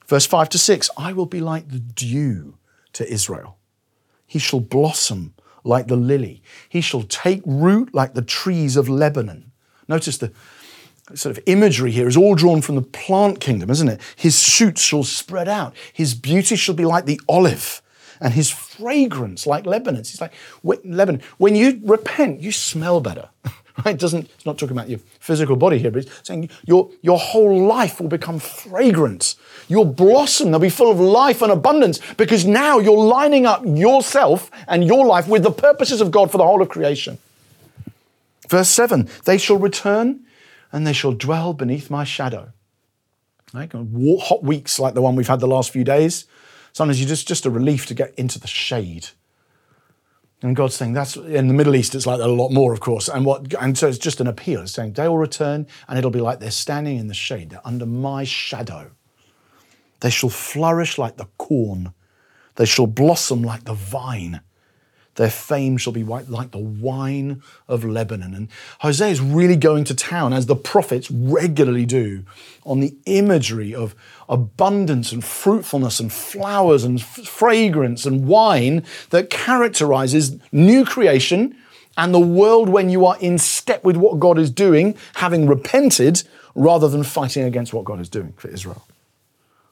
Verse 0.09 0.27
5 0.27 0.49
to 0.49 0.59
6 0.59 0.91
I 0.97 1.13
will 1.13 1.25
be 1.27 1.41
like 1.41 1.69
the 1.69 1.79
dew 1.79 2.59
to 2.95 3.09
Israel. 3.09 3.57
He 4.27 4.41
shall 4.41 4.59
blossom 4.59 5.35
like 5.63 5.87
the 5.87 5.97
lily. 5.97 6.43
He 6.69 6.81
shall 6.81 7.05
take 7.05 7.41
root 7.47 7.95
like 7.95 8.15
the 8.15 8.23
trees 8.23 8.77
of 8.77 8.89
Lebanon. 8.89 9.53
Notice 9.87 10.19
the 10.19 10.33
sort 11.15 11.39
of 11.39 11.45
imagery 11.47 11.93
here 11.93 12.09
is 12.09 12.17
all 12.17 12.35
drawn 12.35 12.63
from 12.63 12.75
the 12.75 12.83
plant 12.83 13.39
kingdom, 13.39 13.71
isn't 13.71 13.89
it? 13.89 14.01
His 14.17 14.43
shoots 14.43 14.83
shall 14.83 15.05
spread 15.05 15.47
out. 15.47 15.73
His 15.93 16.15
beauty 16.15 16.57
shall 16.57 16.75
be 16.75 16.85
like 16.85 17.07
the 17.07 17.21
olive 17.29 17.81
and 18.21 18.35
his 18.35 18.51
fragrance 18.51 19.47
like 19.47 19.67
Lebanon. 19.67 19.99
He's 19.99 20.21
like, 20.21 20.33
Lebanon, 20.63 21.23
when 21.39 21.55
you 21.55 21.81
repent, 21.85 22.41
you 22.41 22.53
smell 22.53 23.01
better. 23.01 23.29
Right? 23.85 23.95
It 23.95 24.01
doesn't, 24.01 24.29
it's 24.35 24.45
not 24.45 24.59
talking 24.59 24.77
about 24.77 24.89
your 24.89 24.99
physical 25.21 25.55
body 25.55 25.79
here, 25.79 25.93
but 25.93 26.03
it's 26.03 26.27
saying 26.27 26.51
your, 26.67 26.91
your 27.01 27.17
whole 27.17 27.65
life 27.65 28.01
will 28.01 28.09
become 28.09 28.41
fragrant. 28.41 29.37
You'll 29.69 29.85
blossom, 29.85 30.51
they'll 30.51 30.59
be 30.59 30.69
full 30.69 30.91
of 30.91 30.99
life 30.99 31.43
and 31.43 31.53
abundance 31.53 32.01
because 32.17 32.45
now 32.45 32.81
you're 32.81 32.99
lining 32.99 33.47
up 33.47 33.63
yourself 33.65 34.51
and 34.67 34.85
your 34.85 35.07
life 35.07 35.29
with 35.29 35.45
the 35.45 35.53
purposes 35.53 36.01
of 36.01 36.11
God 36.11 36.29
for 36.33 36.39
the 36.39 36.45
whole 36.45 36.61
of 36.61 36.69
creation. 36.69 37.19
Verse 38.49 38.69
7 38.69 39.09
They 39.27 39.39
shall 39.39 39.59
return 39.59 40.25
and 40.73 40.85
they 40.85 40.93
shall 40.93 41.13
dwell 41.13 41.53
beneath 41.53 41.89
my 41.89 42.03
shadow. 42.03 42.53
Right? 43.55 43.71
Hot 43.73 44.43
weeks 44.43 44.81
like 44.81 44.95
the 44.95 45.03
one 45.03 45.15
we've 45.15 45.29
had 45.29 45.39
the 45.39 45.47
last 45.47 45.71
few 45.71 45.85
days 45.85 46.27
Sometimes 46.79 47.01
you 47.01 47.07
just 47.09 47.27
just 47.27 47.45
a 47.45 47.51
relief 47.51 47.87
to 47.87 47.95
get 47.95 48.15
into 48.15 48.39
the 48.39 48.47
shade. 48.47 49.09
And 50.43 50.55
God's 50.55 50.77
saying 50.77 50.93
that's 50.93 51.17
in 51.17 51.49
the 51.49 51.53
Middle 51.53 51.75
East, 51.75 51.97
it's 51.97 52.07
like 52.07 52.19
that 52.19 52.29
a 52.29 52.33
lot 52.33 52.53
more, 52.53 52.73
of 52.73 52.79
course. 52.79 53.09
And 53.09 53.27
what 53.27 53.53
and 53.61 53.77
so 53.77 53.89
it's 53.89 53.99
just 53.99 54.21
an 54.21 54.29
appeal. 54.29 54.61
It's 54.61 54.75
saying 54.75 54.93
they 54.93 55.09
will 55.09 55.19
return, 55.19 55.67
and 55.89 55.99
it'll 55.99 56.13
be 56.13 56.21
like 56.21 56.39
they're 56.39 56.53
standing 56.53 56.97
in 56.97 57.09
the 57.09 57.15
shade, 57.15 57.51
they're 57.51 57.67
under 57.67 57.85
my 57.85 58.23
shadow. 58.23 58.93
They 59.99 60.11
shall 60.11 60.31
flourish 60.31 60.99
like 60.99 61.17
the 61.17 61.27
corn, 61.37 61.95
they 62.55 62.65
shall 62.65 62.87
blossom 62.87 63.43
like 63.43 63.65
the 63.65 63.75
vine. 63.75 64.41
Their 65.19 65.31
fame 65.31 65.79
shall 65.79 65.93
be 65.93 66.05
like 66.05 66.53
the 66.53 66.59
wine 66.59 67.43
of 67.67 67.85
Lebanon. 67.85 68.35
And 68.35 68.49
Hosea 68.79 69.09
is 69.09 69.21
really 69.21 69.57
going 69.57 69.83
to 69.85 69.95
town, 69.95 70.33
as 70.33 70.47
the 70.47 70.55
prophets 70.55 71.11
regularly 71.11 71.85
do, 71.85 72.23
on 72.65 72.79
the 72.79 72.95
imagery 73.05 73.75
of 73.75 73.97
abundance 74.29 75.11
and 75.11 75.25
fruitfulness 75.25 75.99
and 75.99 76.13
flowers 76.13 76.85
and 76.85 77.03
fragrance 77.03 78.07
and 78.07 78.29
wine 78.29 78.85
that 79.11 79.29
characterizes 79.29 80.39
new 80.53 80.85
creation 80.85 81.57
and 81.97 82.15
the 82.15 82.21
world 82.21 82.69
when 82.69 82.89
you 82.89 83.05
are 83.05 83.19
in 83.19 83.39
step 83.39 83.83
with 83.83 83.97
what 83.97 84.21
God 84.21 84.39
is 84.39 84.53
doing, 84.53 84.95
having 85.17 85.49
repented, 85.49 86.23
rather 86.55 86.87
than 86.87 87.03
fighting 87.03 87.43
against 87.43 87.75
what 87.75 87.85
God 87.85 87.99
is 87.99 88.09
doing 88.09 88.35
for 88.37 88.47
Israel. 88.47 88.87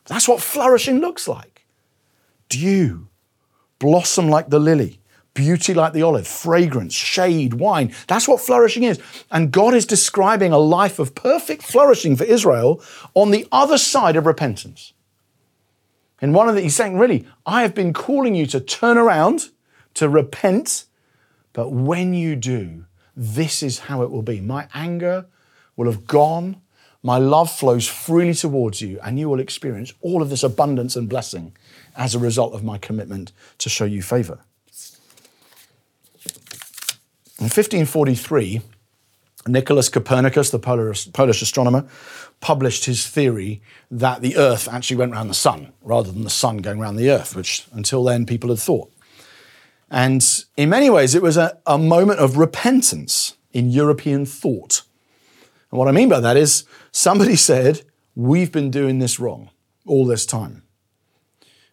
That's 0.06 0.26
what 0.26 0.40
flourishing 0.40 0.98
looks 0.98 1.28
like. 1.28 1.66
Dew, 2.48 3.06
blossom 3.78 4.28
like 4.28 4.48
the 4.50 4.58
lily 4.58 4.98
beauty 5.36 5.74
like 5.74 5.92
the 5.92 6.02
olive, 6.02 6.26
fragrance, 6.26 6.94
shade, 6.94 7.54
wine. 7.54 7.92
That's 8.08 8.26
what 8.26 8.40
flourishing 8.40 8.82
is. 8.82 9.00
And 9.30 9.52
God 9.52 9.74
is 9.74 9.86
describing 9.86 10.50
a 10.50 10.58
life 10.58 10.98
of 10.98 11.14
perfect 11.14 11.62
flourishing 11.62 12.16
for 12.16 12.24
Israel 12.24 12.82
on 13.14 13.30
the 13.30 13.46
other 13.52 13.78
side 13.78 14.16
of 14.16 14.26
repentance. 14.26 14.94
And 16.20 16.34
one 16.34 16.48
of 16.48 16.54
the, 16.54 16.62
he's 16.62 16.74
saying, 16.74 16.98
really, 16.98 17.26
I 17.44 17.62
have 17.62 17.74
been 17.74 17.92
calling 17.92 18.34
you 18.34 18.46
to 18.46 18.58
turn 18.58 18.98
around, 18.98 19.50
to 19.94 20.08
repent, 20.08 20.86
but 21.52 21.70
when 21.70 22.14
you 22.14 22.34
do, 22.34 22.86
this 23.14 23.62
is 23.62 23.80
how 23.80 24.02
it 24.02 24.10
will 24.10 24.22
be. 24.22 24.40
My 24.40 24.66
anger 24.74 25.26
will 25.76 25.86
have 25.86 26.06
gone, 26.06 26.62
my 27.02 27.18
love 27.18 27.50
flows 27.50 27.86
freely 27.86 28.34
towards 28.34 28.80
you, 28.80 28.98
and 29.04 29.18
you 29.18 29.28
will 29.28 29.40
experience 29.40 29.92
all 30.00 30.22
of 30.22 30.30
this 30.30 30.42
abundance 30.42 30.96
and 30.96 31.08
blessing 31.08 31.54
as 31.94 32.14
a 32.14 32.18
result 32.18 32.54
of 32.54 32.64
my 32.64 32.78
commitment 32.78 33.32
to 33.58 33.68
show 33.68 33.84
you 33.84 34.02
favor. 34.02 34.40
In 37.46 37.50
1543, 37.50 38.60
Nicholas 39.46 39.88
Copernicus, 39.88 40.50
the 40.50 40.58
Polish, 40.58 41.12
Polish 41.12 41.40
astronomer, 41.42 41.86
published 42.40 42.86
his 42.86 43.06
theory 43.06 43.62
that 43.88 44.20
the 44.20 44.36
Earth 44.36 44.66
actually 44.66 44.96
went 44.96 45.12
around 45.12 45.28
the 45.28 45.34
sun 45.34 45.72
rather 45.80 46.10
than 46.10 46.24
the 46.24 46.28
sun 46.28 46.56
going 46.56 46.80
around 46.80 46.96
the 46.96 47.08
Earth, 47.08 47.36
which 47.36 47.64
until 47.70 48.02
then 48.02 48.26
people 48.26 48.50
had 48.50 48.58
thought. 48.58 48.92
And 49.88 50.26
in 50.56 50.68
many 50.68 50.90
ways, 50.90 51.14
it 51.14 51.22
was 51.22 51.36
a, 51.36 51.56
a 51.68 51.78
moment 51.78 52.18
of 52.18 52.36
repentance 52.36 53.36
in 53.52 53.70
European 53.70 54.26
thought. 54.26 54.82
And 55.70 55.78
what 55.78 55.86
I 55.86 55.92
mean 55.92 56.08
by 56.08 56.18
that 56.18 56.36
is 56.36 56.64
somebody 56.90 57.36
said, 57.50 57.82
We've 58.16 58.50
been 58.50 58.72
doing 58.72 58.98
this 58.98 59.20
wrong 59.20 59.50
all 59.86 60.04
this 60.04 60.26
time. 60.26 60.64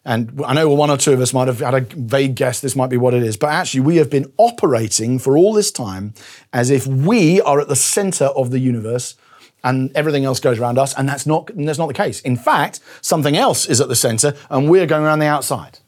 And 0.04 0.42
I 0.44 0.52
know 0.52 0.68
one 0.68 0.90
or 0.90 0.98
two 0.98 1.12
of 1.12 1.20
us 1.20 1.32
might 1.32 1.48
have 1.48 1.60
had 1.60 1.74
a 1.74 1.80
vague 1.80 2.34
guess 2.34 2.60
this 2.60 2.76
might 2.76 2.90
be 2.90 2.98
what 2.98 3.14
it 3.14 3.22
is, 3.22 3.36
but 3.36 3.50
actually, 3.50 3.80
we 3.80 3.96
have 3.96 4.10
been 4.10 4.30
operating 4.36 5.18
for 5.18 5.36
all 5.38 5.54
this 5.54 5.70
time 5.70 6.12
as 6.52 6.70
if 6.70 6.86
we 6.86 7.40
are 7.40 7.58
at 7.60 7.68
the 7.68 7.76
center 7.76 8.26
of 8.26 8.50
the 8.50 8.58
universe 8.58 9.14
and 9.62 9.90
everything 9.96 10.26
else 10.26 10.40
goes 10.40 10.58
around 10.58 10.78
us, 10.78 10.94
and 10.94 11.08
that's 11.08 11.26
not, 11.26 11.50
that's 11.56 11.78
not 11.78 11.86
the 11.86 11.94
case. 11.94 12.20
In 12.20 12.36
fact, 12.36 12.80
something 13.00 13.34
else 13.34 13.66
is 13.66 13.80
at 13.80 13.88
the 13.88 13.96
center, 13.96 14.34
and 14.50 14.68
we're 14.68 14.86
going 14.86 15.04
around 15.04 15.20
the 15.20 15.26
outside. 15.26 15.78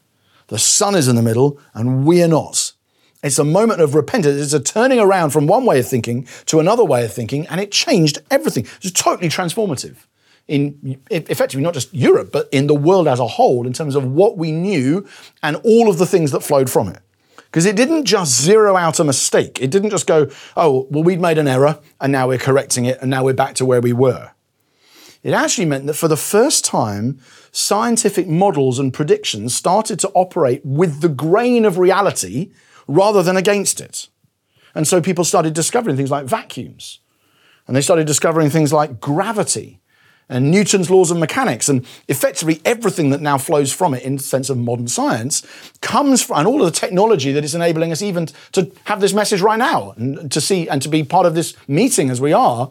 The 0.47 0.57
sun 0.57 0.95
is 0.95 1.07
in 1.07 1.15
the 1.15 1.21
middle, 1.21 1.59
and 1.75 2.03
we're 2.03 2.27
not. 2.27 2.71
It's 3.21 3.37
a 3.37 3.43
moment 3.43 3.81
of 3.81 3.93
repentance. 3.93 4.41
It's 4.41 4.53
a 4.53 4.59
turning 4.59 4.99
around 4.99 5.29
from 5.29 5.45
one 5.45 5.65
way 5.65 5.79
of 5.79 5.87
thinking 5.87 6.27
to 6.47 6.59
another 6.59 6.83
way 6.83 7.05
of 7.05 7.13
thinking, 7.13 7.45
and 7.47 7.61
it 7.61 7.71
changed 7.71 8.19
everything. 8.31 8.65
It's 8.81 8.91
totally 8.91 9.29
transformative 9.29 9.97
in 10.47 10.99
effectively 11.09 11.61
not 11.61 11.73
just 11.73 11.93
Europe, 11.93 12.31
but 12.31 12.47
in 12.51 12.67
the 12.67 12.75
world 12.75 13.07
as 13.07 13.19
a 13.19 13.27
whole 13.27 13.67
in 13.67 13.73
terms 13.73 13.95
of 13.95 14.05
what 14.05 14.37
we 14.37 14.51
knew 14.51 15.05
and 15.43 15.57
all 15.63 15.89
of 15.89 15.97
the 15.97 16.05
things 16.05 16.31
that 16.31 16.41
flowed 16.41 16.69
from 16.69 16.87
it. 16.87 16.99
Because 17.35 17.65
it 17.65 17.75
didn't 17.75 18.05
just 18.05 18.41
zero 18.41 18.75
out 18.75 18.99
a 18.99 19.03
mistake. 19.03 19.61
It 19.61 19.71
didn't 19.71 19.89
just 19.89 20.07
go, 20.07 20.29
oh, 20.55 20.87
well, 20.89 21.03
we'd 21.03 21.21
made 21.21 21.37
an 21.37 21.47
error 21.47 21.79
and 21.99 22.11
now 22.11 22.27
we're 22.27 22.37
correcting 22.37 22.85
it 22.85 22.97
and 23.01 23.09
now 23.09 23.23
we're 23.23 23.33
back 23.33 23.55
to 23.55 23.65
where 23.65 23.81
we 23.81 23.93
were. 23.93 24.31
It 25.23 25.33
actually 25.33 25.65
meant 25.65 25.87
that 25.87 25.95
for 25.95 26.07
the 26.07 26.17
first 26.17 26.63
time, 26.63 27.19
scientific 27.51 28.27
models 28.27 28.79
and 28.79 28.93
predictions 28.93 29.55
started 29.55 29.99
to 29.99 30.09
operate 30.09 30.65
with 30.65 31.01
the 31.01 31.09
grain 31.09 31.65
of 31.65 31.77
reality 31.77 32.51
rather 32.87 33.23
than 33.23 33.35
against 33.35 33.81
it. 33.81 34.07
And 34.75 34.87
so 34.87 35.01
people 35.01 35.23
started 35.23 35.53
discovering 35.53 35.97
things 35.97 36.11
like 36.11 36.25
vacuums. 36.25 36.99
And 37.65 37.75
they 37.75 37.81
started 37.81 38.07
discovering 38.07 38.49
things 38.49 38.71
like 38.71 39.01
gravity 39.01 39.81
and 40.29 40.51
Newton's 40.51 40.89
laws 40.89 41.11
of 41.11 41.17
mechanics, 41.17 41.69
and 41.69 41.85
effectively 42.07 42.61
everything 42.65 43.09
that 43.11 43.21
now 43.21 43.37
flows 43.37 43.71
from 43.71 43.93
it 43.93 44.03
in 44.03 44.17
the 44.17 44.23
sense 44.23 44.49
of 44.49 44.57
modern 44.57 44.87
science 44.87 45.45
comes 45.81 46.21
from, 46.21 46.39
and 46.39 46.47
all 46.47 46.61
of 46.61 46.65
the 46.65 46.79
technology 46.79 47.31
that 47.31 47.43
is 47.43 47.55
enabling 47.55 47.91
us 47.91 48.01
even 48.01 48.27
to 48.51 48.71
have 48.85 48.99
this 48.99 49.13
message 49.13 49.41
right 49.41 49.59
now 49.59 49.93
and 49.97 50.31
to 50.31 50.41
see 50.41 50.67
and 50.67 50.81
to 50.81 50.89
be 50.89 51.03
part 51.03 51.25
of 51.25 51.35
this 51.35 51.55
meeting 51.67 52.09
as 52.09 52.19
we 52.19 52.33
are, 52.33 52.69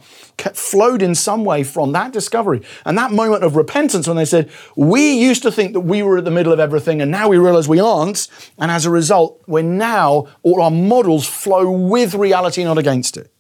flowed 0.53 1.03
in 1.03 1.15
some 1.15 1.45
way 1.45 1.63
from 1.63 1.93
that 1.93 2.13
discovery 2.13 2.61
and 2.85 2.97
that 2.99 3.11
moment 3.11 3.43
of 3.43 3.57
repentance 3.57 4.07
when 4.07 4.17
they 4.17 4.25
said, 4.25 4.51
We 4.75 5.15
used 5.15 5.43
to 5.43 5.53
think 5.53 5.73
that 5.73 5.81
we 5.81 6.03
were 6.03 6.19
at 6.19 6.25
the 6.25 6.31
middle 6.31 6.53
of 6.53 6.61
everything, 6.61 7.01
and 7.01 7.11
now 7.11 7.29
we 7.29 7.39
realize 7.39 7.69
we 7.69 7.81
aren't. 7.81 8.29
And 8.59 8.71
as 8.71 8.85
a 8.85 8.91
result, 8.91 9.43
we're 9.47 9.63
now, 9.63 10.29
all 10.43 10.63
our 10.63 10.71
models 10.71 11.27
flow 11.27 11.71
with 11.71 12.15
reality, 12.15 12.65
not 12.65 12.79
against 12.79 13.17
it. 13.17 13.33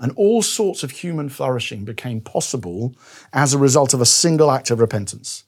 And 0.00 0.12
all 0.16 0.40
sorts 0.40 0.82
of 0.82 0.90
human 0.90 1.28
flourishing 1.28 1.84
became 1.84 2.22
possible 2.22 2.94
as 3.34 3.52
a 3.52 3.58
result 3.58 3.92
of 3.92 4.00
a 4.00 4.06
single 4.06 4.50
act 4.50 4.70
of 4.70 4.80
repentance. 4.80 5.44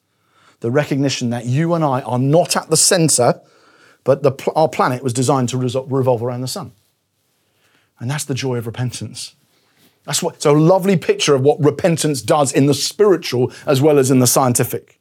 The 0.60 0.70
recognition 0.70 1.30
that 1.30 1.46
you 1.46 1.72
and 1.72 1.82
I 1.82 2.02
are 2.02 2.18
not 2.18 2.54
at 2.54 2.68
the 2.68 2.76
center, 2.76 3.40
but 4.04 4.22
the, 4.22 4.32
our 4.54 4.68
planet 4.68 5.02
was 5.02 5.14
designed 5.14 5.48
to 5.48 5.58
revolve 5.58 6.22
around 6.22 6.42
the 6.42 6.48
sun. 6.48 6.72
And 7.98 8.10
that's 8.10 8.24
the 8.24 8.34
joy 8.34 8.56
of 8.56 8.66
repentance. 8.66 9.34
That's 10.04 10.22
what, 10.22 10.34
it's 10.34 10.46
a 10.46 10.52
lovely 10.52 10.98
picture 10.98 11.34
of 11.34 11.42
what 11.42 11.62
repentance 11.64 12.20
does 12.20 12.52
in 12.52 12.66
the 12.66 12.74
spiritual 12.74 13.52
as 13.66 13.80
well 13.80 13.98
as 13.98 14.10
in 14.10 14.18
the 14.18 14.26
scientific. 14.26 15.00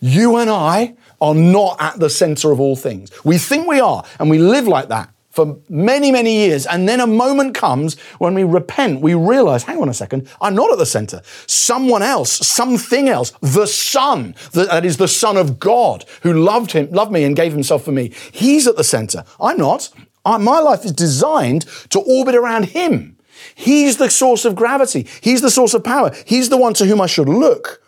You 0.00 0.36
and 0.36 0.48
I 0.48 0.96
are 1.20 1.34
not 1.34 1.76
at 1.80 1.98
the 1.98 2.08
center 2.08 2.50
of 2.50 2.60
all 2.60 2.76
things. 2.76 3.10
We 3.24 3.36
think 3.38 3.66
we 3.66 3.80
are, 3.80 4.04
and 4.18 4.30
we 4.30 4.38
live 4.38 4.66
like 4.66 4.88
that 4.88 5.10
for 5.36 5.58
many, 5.68 6.10
many 6.10 6.34
years. 6.34 6.66
And 6.66 6.88
then 6.88 6.98
a 6.98 7.06
moment 7.06 7.54
comes 7.54 7.96
when 8.18 8.34
we 8.34 8.42
repent, 8.42 9.02
we 9.02 9.14
realize, 9.14 9.62
hang 9.64 9.80
on 9.82 9.88
a 9.90 9.94
second, 9.94 10.28
I'm 10.40 10.54
not 10.54 10.72
at 10.72 10.78
the 10.78 10.86
center. 10.86 11.20
Someone 11.46 12.02
else, 12.02 12.32
something 12.32 13.08
else, 13.08 13.32
the 13.42 13.66
Son, 13.66 14.34
that 14.52 14.84
is 14.84 14.96
the 14.96 15.06
Son 15.06 15.36
of 15.36 15.60
God, 15.60 16.06
who 16.22 16.32
loved 16.32 16.72
him, 16.72 16.90
loved 16.90 17.12
me 17.12 17.22
and 17.22 17.36
gave 17.36 17.52
himself 17.52 17.84
for 17.84 17.92
me. 17.92 18.12
He's 18.32 18.66
at 18.66 18.76
the 18.76 18.84
center. 18.84 19.24
I'm 19.38 19.58
not. 19.58 19.90
my 20.24 20.58
life 20.58 20.84
is 20.86 20.92
designed 20.92 21.66
to 21.90 22.00
orbit 22.00 22.34
around 22.34 22.70
him. 22.70 23.18
He's 23.54 23.98
the 23.98 24.08
source 24.08 24.46
of 24.46 24.56
gravity. 24.56 25.06
He's 25.20 25.42
the 25.42 25.50
source 25.50 25.74
of 25.74 25.84
power. 25.84 26.12
He's 26.24 26.48
the 26.48 26.56
one 26.56 26.72
to 26.74 26.86
whom 26.86 27.02
I 27.02 27.06
should 27.06 27.28
look. 27.28 27.82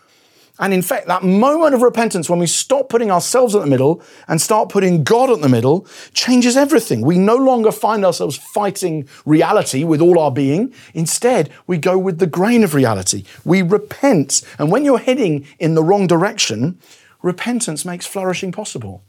And 0.61 0.75
in 0.75 0.83
fact, 0.83 1.07
that 1.07 1.23
moment 1.23 1.75
of 1.75 1.83
repentance, 1.83 2.29
when 2.29 2.41
we 2.41 2.49
stop 2.49 2.89
putting 2.89 3.13
ourselves 3.13 3.55
at 3.55 3.61
the 3.61 3.67
middle 3.67 4.03
and 4.27 4.41
start 4.41 4.69
putting 4.69 5.05
God 5.05 5.31
at 5.31 5.41
the 5.41 5.49
middle, 5.49 5.87
changes 6.15 6.57
everything. 6.57 7.03
We 7.03 7.17
no 7.17 7.37
longer 7.37 7.71
find 7.71 8.05
ourselves 8.05 8.37
fighting 8.37 9.09
reality 9.25 9.85
with 9.85 10.01
all 10.01 10.19
our 10.19 10.33
being. 10.33 10.75
Instead, 10.95 11.51
we 11.69 11.79
go 11.79 11.97
with 11.97 12.19
the 12.19 12.27
grain 12.27 12.65
of 12.65 12.75
reality. 12.75 13.23
We 13.45 13.63
repent. 13.63 14.43
And 14.59 14.71
when 14.73 14.85
you're 14.85 14.99
heading 14.99 15.47
in 15.61 15.75
the 15.75 15.85
wrong 15.85 16.09
direction, 16.09 16.81
repentance 17.23 17.85
makes 17.85 18.07
flourishing 18.07 18.51
possible. 18.51 19.05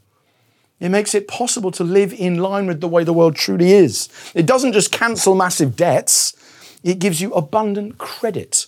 It 0.78 0.90
makes 0.90 1.14
it 1.14 1.28
possible 1.28 1.72
to 1.72 1.84
live 1.84 2.12
in 2.12 2.38
line 2.38 2.66
with 2.66 2.80
the 2.80 2.88
way 2.88 3.02
the 3.02 3.12
world 3.12 3.34
truly 3.34 3.72
is. 3.72 4.08
It 4.34 4.46
doesn't 4.46 4.72
just 4.72 4.92
cancel 4.92 5.34
massive 5.34 5.76
debts, 5.76 6.34
it 6.82 6.98
gives 6.98 7.20
you 7.20 7.34
abundant 7.34 7.98
credit 7.98 8.66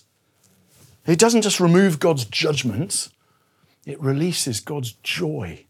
it 1.05 1.19
doesn't 1.19 1.41
just 1.41 1.59
remove 1.59 1.99
God's 1.99 2.25
judgment, 2.25 3.09
it 3.85 3.99
releases 4.01 4.59
God's 4.59 4.93
joy. 5.03 5.65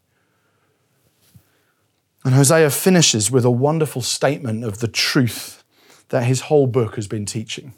And 2.23 2.33
Hosea 2.35 2.69
finishes 2.69 3.29
with 3.29 3.43
a 3.43 3.51
wonderful 3.51 4.01
statement 4.01 4.63
of 4.63 4.79
the 4.79 4.87
truth 4.87 5.63
that 6.09 6.23
his 6.23 6.41
whole 6.41 6.67
book 6.67 6.95
has 6.95 7.07
been 7.07 7.25
teaching. 7.25 7.73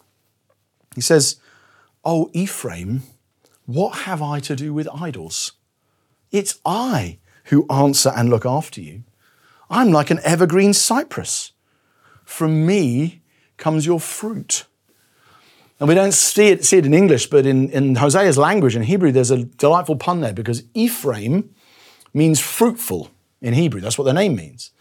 He 0.93 1.01
says, 1.01 1.37
Oh, 2.03 2.29
Ephraim, 2.33 3.01
what 3.65 3.99
have 3.99 4.21
I 4.21 4.39
to 4.41 4.55
do 4.55 4.73
with 4.73 4.87
idols? 4.93 5.53
It's 6.31 6.59
I 6.65 7.19
who 7.45 7.65
answer 7.69 8.11
and 8.15 8.29
look 8.29 8.45
after 8.45 8.81
you. 8.81 9.03
I'm 9.69 9.91
like 9.91 10.11
an 10.11 10.19
evergreen 10.23 10.73
cypress. 10.73 11.53
From 12.23 12.65
me 12.65 13.21
comes 13.57 13.85
your 13.85 13.99
fruit. 13.99 14.65
And 15.79 15.89
we 15.89 15.95
don't 15.95 16.13
see 16.13 16.47
it, 16.47 16.63
see 16.63 16.77
it 16.77 16.85
in 16.85 16.93
English, 16.93 17.27
but 17.27 17.45
in, 17.45 17.69
in 17.71 17.95
Hosea's 17.95 18.37
language, 18.37 18.75
in 18.75 18.83
Hebrew, 18.83 19.11
there's 19.11 19.31
a 19.31 19.43
delightful 19.43 19.97
pun 19.97 20.21
there 20.21 20.33
because 20.33 20.63
Ephraim 20.73 21.53
means 22.13 22.39
fruitful 22.39 23.11
in 23.41 23.53
Hebrew. 23.53 23.81
That's 23.81 23.97
what 23.97 24.05
the 24.05 24.13
name 24.13 24.35
means. 24.35 24.71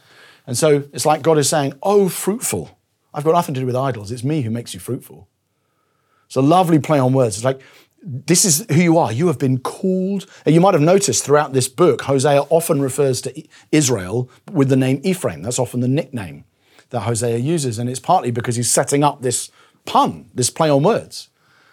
And 0.46 0.57
so 0.57 0.85
it's 0.92 1.07
like 1.07 1.22
God 1.22 1.38
is 1.38 1.48
saying, 1.48 1.74
Oh, 1.83 2.09
fruitful. 2.09 2.78
I've 3.12 3.24
got 3.24 3.33
nothing 3.33 3.54
to 3.54 3.61
do 3.61 3.66
with 3.66 3.76
idols. 3.76 4.11
It's 4.12 4.24
me 4.24 4.42
who 4.42 4.50
makes 4.50 4.74
you 4.74 4.80
fruitful. 4.80 5.28
It's 6.26 6.37
a 6.37 6.42
lovely 6.42 6.78
play 6.78 6.98
on 6.98 7.12
words. 7.12 7.37
It's 7.37 7.44
like, 7.44 7.61
this 8.02 8.44
is 8.44 8.66
who 8.70 8.80
you 8.80 8.98
are. 8.98 9.12
You 9.12 9.28
have 9.28 9.38
been 9.38 9.59
called. 9.59 10.26
And 10.44 10.54
you 10.54 10.61
might 10.61 10.74
have 10.74 10.83
noticed 10.83 11.24
throughout 11.24 11.52
this 11.52 11.68
book, 11.68 12.02
Hosea 12.02 12.42
often 12.50 12.83
refers 12.83 13.20
to 13.22 13.42
Israel 13.72 14.28
with 14.52 14.68
the 14.68 14.76
name 14.76 15.00
Ephraim. 15.04 15.42
That's 15.42 15.59
often 15.59 15.80
the 15.80 15.88
nickname 15.88 16.44
that 16.90 17.00
Hosea 17.00 17.38
uses. 17.38 17.78
And 17.78 17.88
it's 17.88 18.00
partly 18.00 18.30
because 18.30 18.57
he's 18.57 18.70
setting 18.70 19.02
up 19.02 19.22
this 19.22 19.50
pun, 19.87 20.31
this 20.35 20.51
play 20.51 20.70
on 20.70 20.83
words. 20.83 21.29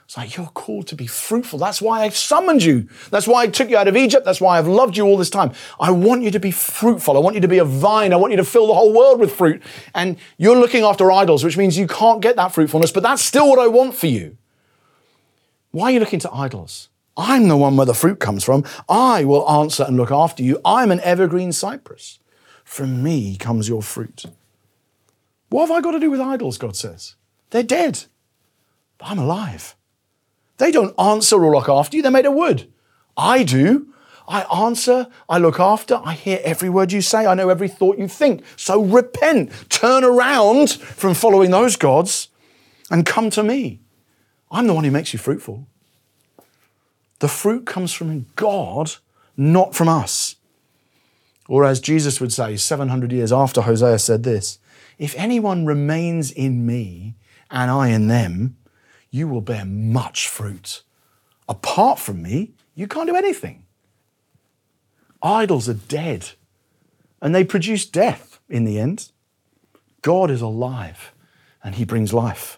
It's 0.05 0.17
like, 0.17 0.35
you're 0.35 0.47
called 0.47 0.87
to 0.87 0.95
be 0.97 1.07
fruitful. 1.07 1.57
That's 1.57 1.81
why 1.81 2.01
I've 2.01 2.17
summoned 2.17 2.63
you. 2.63 2.89
That's 3.11 3.29
why 3.29 3.43
I 3.43 3.47
took 3.47 3.69
you 3.69 3.77
out 3.77 3.87
of 3.87 3.95
Egypt. 3.95 4.25
That's 4.25 4.41
why 4.41 4.57
I've 4.57 4.67
loved 4.67 4.97
you 4.97 5.05
all 5.05 5.15
this 5.15 5.29
time. 5.29 5.53
I 5.79 5.91
want 5.91 6.23
you 6.23 6.31
to 6.31 6.39
be 6.39 6.51
fruitful. 6.51 7.15
I 7.15 7.21
want 7.21 7.35
you 7.35 7.41
to 7.41 7.47
be 7.47 7.59
a 7.59 7.63
vine. 7.63 8.11
I 8.11 8.17
want 8.17 8.31
you 8.31 8.37
to 8.37 8.43
fill 8.43 8.67
the 8.67 8.73
whole 8.73 8.91
world 8.91 9.21
with 9.21 9.33
fruit. 9.33 9.63
And 9.95 10.17
you're 10.37 10.57
looking 10.57 10.83
after 10.83 11.09
idols, 11.09 11.45
which 11.45 11.55
means 11.55 11.77
you 11.77 11.87
can't 11.87 12.21
get 12.21 12.35
that 12.35 12.51
fruitfulness, 12.51 12.91
but 12.91 13.03
that's 13.03 13.21
still 13.21 13.49
what 13.49 13.57
I 13.57 13.67
want 13.67 13.95
for 13.95 14.07
you. 14.07 14.35
Why 15.71 15.85
are 15.85 15.91
you 15.91 15.99
looking 16.01 16.19
to 16.19 16.33
idols? 16.33 16.89
I'm 17.15 17.47
the 17.47 17.55
one 17.55 17.77
where 17.77 17.85
the 17.85 17.93
fruit 17.93 18.19
comes 18.19 18.43
from. 18.43 18.65
I 18.89 19.23
will 19.23 19.49
answer 19.49 19.83
and 19.83 19.95
look 19.95 20.11
after 20.11 20.43
you. 20.43 20.59
I'm 20.65 20.91
an 20.91 20.99
evergreen 21.01 21.53
cypress. 21.53 22.19
From 22.65 23.01
me 23.01 23.37
comes 23.37 23.69
your 23.69 23.81
fruit. 23.81 24.25
What 25.47 25.67
have 25.67 25.77
I 25.77 25.79
got 25.79 25.91
to 25.91 25.99
do 25.99 26.11
with 26.11 26.19
idols, 26.19 26.57
God 26.57 26.75
says? 26.75 27.15
They're 27.51 27.63
dead. 27.63 28.05
But 28.97 29.09
I'm 29.09 29.19
alive. 29.19 29.75
They 30.57 30.71
don't 30.71 30.99
answer 30.99 31.43
or 31.43 31.55
look 31.55 31.69
after 31.69 31.95
you, 31.95 32.03
they're 32.03 32.11
made 32.11 32.25
of 32.25 32.33
wood. 32.33 32.71
I 33.15 33.43
do. 33.43 33.87
I 34.27 34.43
answer, 34.43 35.07
I 35.27 35.39
look 35.39 35.59
after, 35.59 35.99
I 36.05 36.13
hear 36.13 36.39
every 36.43 36.69
word 36.69 36.91
you 36.93 37.01
say, 37.01 37.25
I 37.25 37.33
know 37.33 37.49
every 37.49 37.67
thought 37.67 37.97
you 37.97 38.07
think. 38.07 38.43
So 38.55 38.81
repent, 38.81 39.51
turn 39.69 40.03
around 40.05 40.71
from 40.71 41.15
following 41.15 41.51
those 41.51 41.75
gods 41.75 42.29
and 42.89 43.05
come 43.05 43.29
to 43.31 43.43
me. 43.43 43.81
I'm 44.49 44.67
the 44.67 44.73
one 44.73 44.83
who 44.83 44.91
makes 44.91 45.11
you 45.11 45.19
fruitful. 45.19 45.67
The 47.19 47.27
fruit 47.27 47.65
comes 47.65 47.91
from 47.91 48.27
God, 48.35 48.93
not 49.35 49.75
from 49.75 49.89
us. 49.89 50.37
Or 51.49 51.65
as 51.65 51.81
Jesus 51.81 52.21
would 52.21 52.31
say 52.31 52.55
700 52.55 53.11
years 53.11 53.33
after 53.33 53.61
Hosea 53.61 53.99
said 53.99 54.23
this 54.23 54.59
if 54.97 55.15
anyone 55.17 55.65
remains 55.65 56.31
in 56.31 56.65
me 56.65 57.15
and 57.51 57.69
I 57.69 57.89
in 57.89 58.07
them, 58.07 58.57
you 59.11 59.27
will 59.27 59.41
bear 59.41 59.65
much 59.65 60.27
fruit. 60.27 60.83
Apart 61.47 61.99
from 61.99 62.21
me, 62.21 62.53
you 62.73 62.87
can't 62.87 63.09
do 63.09 63.15
anything. 63.15 63.65
Idols 65.21 65.67
are 65.69 65.73
dead, 65.73 66.31
and 67.21 67.35
they 67.35 67.43
produce 67.43 67.85
death 67.85 68.39
in 68.49 68.63
the 68.63 68.79
end. 68.79 69.11
God 70.01 70.31
is 70.31 70.41
alive, 70.41 71.13
and 71.63 71.75
He 71.75 71.85
brings 71.85 72.13
life. 72.13 72.57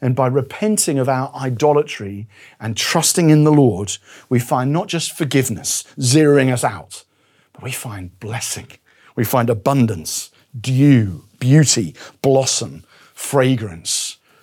And 0.00 0.14
by 0.14 0.28
repenting 0.28 0.98
of 0.98 1.08
our 1.08 1.34
idolatry 1.34 2.28
and 2.60 2.76
trusting 2.76 3.30
in 3.30 3.42
the 3.42 3.50
Lord, 3.50 3.96
we 4.28 4.38
find 4.38 4.72
not 4.72 4.86
just 4.86 5.16
forgiveness, 5.16 5.82
zeroing 5.98 6.52
us 6.52 6.62
out, 6.62 7.04
but 7.52 7.64
we 7.64 7.72
find 7.72 8.20
blessing. 8.20 8.68
We 9.16 9.24
find 9.24 9.50
abundance, 9.50 10.30
dew, 10.60 11.24
beauty, 11.40 11.96
blossom, 12.22 12.84
fragrance 13.12 13.97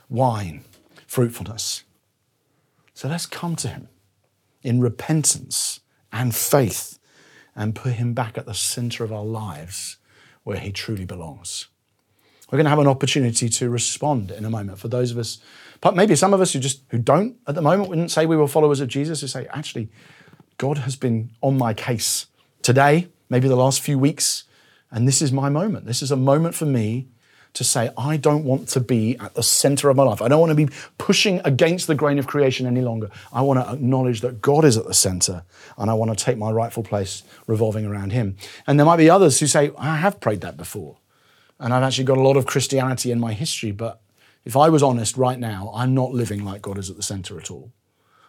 wine, 0.09 0.63
fruitfulness. 1.07 1.83
So 2.93 3.07
let's 3.07 3.25
come 3.25 3.55
to 3.57 3.67
Him 3.67 3.89
in 4.63 4.79
repentance 4.79 5.81
and 6.11 6.33
faith 6.33 6.99
and 7.55 7.75
put 7.75 7.93
Him 7.93 8.13
back 8.13 8.37
at 8.37 8.45
the 8.45 8.53
center 8.53 9.03
of 9.03 9.11
our 9.11 9.25
lives 9.25 9.97
where 10.43 10.57
He 10.57 10.71
truly 10.71 11.05
belongs. 11.05 11.67
We're 12.51 12.57
going 12.57 12.65
to 12.65 12.69
have 12.69 12.79
an 12.79 12.87
opportunity 12.87 13.49
to 13.49 13.69
respond 13.69 14.31
in 14.31 14.45
a 14.45 14.49
moment 14.49 14.79
for 14.79 14.87
those 14.87 15.11
of 15.11 15.17
us, 15.17 15.39
but 15.81 15.95
maybe 15.95 16.15
some 16.15 16.33
of 16.33 16.41
us 16.41 16.53
who 16.53 16.59
just 16.59 16.83
who 16.89 16.99
don't 16.99 17.37
at 17.47 17.55
the 17.55 17.61
moment 17.61 17.89
wouldn't 17.89 18.11
say 18.11 18.25
we 18.25 18.37
were 18.37 18.47
followers 18.47 18.79
of 18.79 18.87
Jesus, 18.87 19.21
who 19.21 19.27
say, 19.27 19.47
actually, 19.49 19.89
God 20.57 20.79
has 20.79 20.95
been 20.95 21.31
on 21.41 21.57
my 21.57 21.73
case 21.73 22.27
today, 22.61 23.09
maybe 23.29 23.47
the 23.47 23.55
last 23.55 23.81
few 23.81 23.97
weeks, 23.97 24.43
and 24.91 25.07
this 25.07 25.21
is 25.21 25.31
my 25.31 25.49
moment. 25.49 25.85
This 25.85 26.01
is 26.01 26.11
a 26.11 26.15
moment 26.15 26.55
for 26.55 26.65
me 26.65 27.07
to 27.55 27.63
say, 27.63 27.89
I 27.97 28.17
don't 28.17 28.43
want 28.43 28.67
to 28.69 28.79
be 28.79 29.17
at 29.17 29.33
the 29.33 29.41
center 29.43 29.89
of 29.89 29.95
my 29.95 30.03
life. 30.03 30.21
I 30.21 30.27
don't 30.27 30.39
want 30.39 30.51
to 30.51 30.55
be 30.55 30.69
pushing 30.97 31.41
against 31.43 31.87
the 31.87 31.95
grain 31.95 32.19
of 32.19 32.27
creation 32.27 32.67
any 32.67 32.81
longer. 32.81 33.09
I 33.33 33.41
want 33.41 33.59
to 33.59 33.73
acknowledge 33.73 34.21
that 34.21 34.41
God 34.41 34.65
is 34.65 34.77
at 34.77 34.85
the 34.85 34.93
center 34.93 35.43
and 35.77 35.89
I 35.89 35.93
want 35.93 36.15
to 36.15 36.23
take 36.23 36.37
my 36.37 36.51
rightful 36.51 36.83
place 36.83 37.23
revolving 37.47 37.85
around 37.85 38.11
Him. 38.11 38.35
And 38.67 38.77
there 38.77 38.85
might 38.85 38.97
be 38.97 39.09
others 39.09 39.39
who 39.39 39.47
say, 39.47 39.71
I 39.77 39.97
have 39.97 40.19
prayed 40.19 40.41
that 40.41 40.57
before. 40.57 40.97
And 41.59 41.73
I've 41.73 41.83
actually 41.83 42.03
got 42.03 42.17
a 42.17 42.21
lot 42.21 42.37
of 42.37 42.45
Christianity 42.45 43.11
in 43.11 43.19
my 43.19 43.33
history, 43.33 43.71
but 43.71 44.01
if 44.43 44.57
I 44.57 44.69
was 44.69 44.83
honest 44.83 45.17
right 45.17 45.39
now, 45.39 45.71
I'm 45.73 45.93
not 45.93 46.11
living 46.11 46.43
like 46.43 46.61
God 46.61 46.77
is 46.77 46.89
at 46.89 46.97
the 46.97 47.03
center 47.03 47.39
at 47.39 47.49
all. 47.49 47.71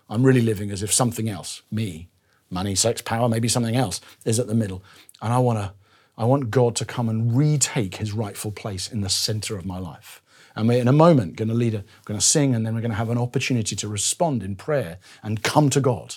I'm 0.08 0.22
really 0.22 0.40
living 0.40 0.70
as 0.70 0.82
if 0.84 0.92
something 0.92 1.28
else, 1.28 1.62
me, 1.70 2.08
money, 2.48 2.76
sex, 2.76 3.02
power, 3.02 3.28
maybe 3.28 3.48
something 3.48 3.74
else, 3.74 4.00
is 4.24 4.38
at 4.38 4.46
the 4.46 4.54
middle. 4.54 4.84
And 5.20 5.32
I 5.32 5.38
want 5.38 5.58
to 5.58 5.72
I 6.18 6.24
want 6.24 6.50
God 6.50 6.74
to 6.76 6.84
come 6.84 7.08
and 7.08 7.36
retake 7.36 7.96
his 7.96 8.12
rightful 8.12 8.50
place 8.50 8.90
in 8.90 9.02
the 9.02 9.08
center 9.08 9.56
of 9.56 9.66
my 9.66 9.78
life. 9.78 10.22
And 10.54 10.66
we're 10.66 10.80
in 10.80 10.88
a 10.88 10.92
moment 10.92 11.36
going 11.36 11.48
to 11.48 11.54
lead, 11.54 11.74
a, 11.74 11.84
going 12.06 12.18
to 12.18 12.24
sing, 12.24 12.54
and 12.54 12.64
then 12.64 12.74
we're 12.74 12.80
going 12.80 12.90
to 12.90 12.96
have 12.96 13.10
an 13.10 13.18
opportunity 13.18 13.76
to 13.76 13.88
respond 13.88 14.42
in 14.42 14.56
prayer 14.56 14.98
and 15.22 15.42
come 15.42 15.68
to 15.70 15.80
God. 15.80 16.16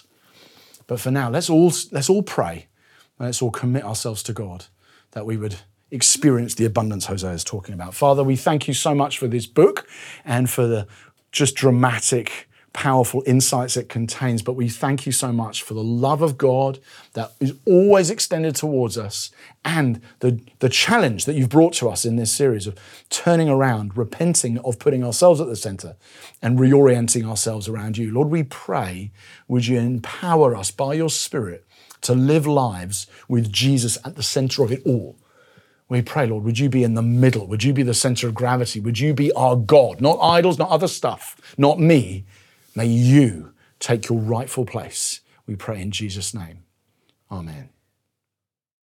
But 0.88 1.02
for 1.02 1.12
now, 1.12 1.30
let's 1.30 1.50
all, 1.50 1.74
let's 1.92 2.10
all 2.10 2.24
pray 2.24 2.68
and 3.18 3.28
let's 3.28 3.42
all 3.42 3.52
commit 3.52 3.84
ourselves 3.84 4.24
to 4.24 4.34
God 4.34 4.66
that 5.12 5.26
we 5.26 5.36
would 5.36 5.56
experience 5.92 6.56
the 6.56 6.66
abundance 6.66 7.08
Hosea 7.08 7.32
is 7.32 7.44
talking 7.44 7.74
about. 7.74 7.94
Father, 7.94 8.24
we 8.24 8.36
thank 8.36 8.68
you 8.68 8.74
so 8.74 8.96
much 8.96 9.18
for 9.18 9.28
this 9.28 9.46
book 9.46 9.88
and 10.24 10.50
for 10.50 10.68
the 10.68 10.88
just 11.32 11.56
dramatic 11.56 12.49
powerful 12.74 13.24
insights 13.26 13.78
it 13.78 13.90
contains. 13.90 14.42
But 14.42 14.54
we 14.54 14.70
thank 14.70 15.06
you 15.06 15.12
so 15.12 15.32
much 15.32 15.64
for 15.64 15.74
the 15.74 15.84
love 15.84 16.22
of 16.22 16.38
God 16.38 16.80
that 17.14 17.34
is 17.40 17.54
always 17.66 18.10
extended 18.10 18.56
towards 18.56 18.98
us 18.98 19.32
and 19.66 20.02
the, 20.20 20.40
the 20.60 20.70
challenge 20.70 21.26
that 21.26 21.34
you've 21.34 21.50
brought 21.50 21.74
to 21.74 21.90
us 21.90 22.06
in 22.06 22.16
this 22.16 22.32
series 22.32 22.68
of 22.68 22.78
turning 23.10 23.50
around, 23.50 23.98
repenting 23.98 24.58
of 24.60 24.80
putting 24.80 25.04
ourselves 25.04 25.42
at 25.42 25.48
the 25.48 25.56
center 25.56 25.96
and 26.42 26.60
reorienting 26.60 27.28
ourselves 27.28 27.68
around 27.68 27.98
you. 27.98 28.12
Lord, 28.12 28.30
we 28.30 28.44
pray, 28.44 29.12
would 29.48 29.68
you 29.68 29.80
empower 29.80 30.56
us 30.56 30.72
by 30.72 30.94
your 30.94 31.10
Spirit 31.10 31.66
to 32.02 32.14
live 32.14 32.48
lives 32.48 33.08
with 33.28 33.52
Jesus 33.52 33.98
at 34.06 34.16
the 34.16 34.24
center 34.24 34.64
of 34.64 34.72
it 34.72 34.82
all? 34.86 35.18
We 35.90 36.04
pray, 36.04 36.28
Lord, 36.28 36.44
would 36.44 36.60
you 36.60 36.70
be 36.70 36.84
in 36.84 36.94
the 36.94 37.02
middle? 37.02 37.48
Would 37.48 37.64
you 37.64 37.74
be 37.74 37.82
the 37.82 37.96
center 37.96 38.28
of 38.28 38.36
gravity? 38.36 38.80
Would 38.80 39.00
you 39.00 39.16
be 39.16 39.32
our 39.34 39.56
God? 39.56 40.00
Not 40.00 40.20
idols, 40.22 40.60
not 40.60 40.70
other 40.70 40.88
stuff, 40.88 41.36
not 41.58 41.80
me, 41.80 42.26
May 42.80 42.86
you 42.86 43.52
take 43.80 44.08
your 44.08 44.18
rightful 44.18 44.64
place. 44.64 45.20
We 45.46 45.58
pray 45.58 45.82
in 45.82 45.92
Jesus' 45.92 46.34
name. 46.34 46.64
Amen. 47.30 47.72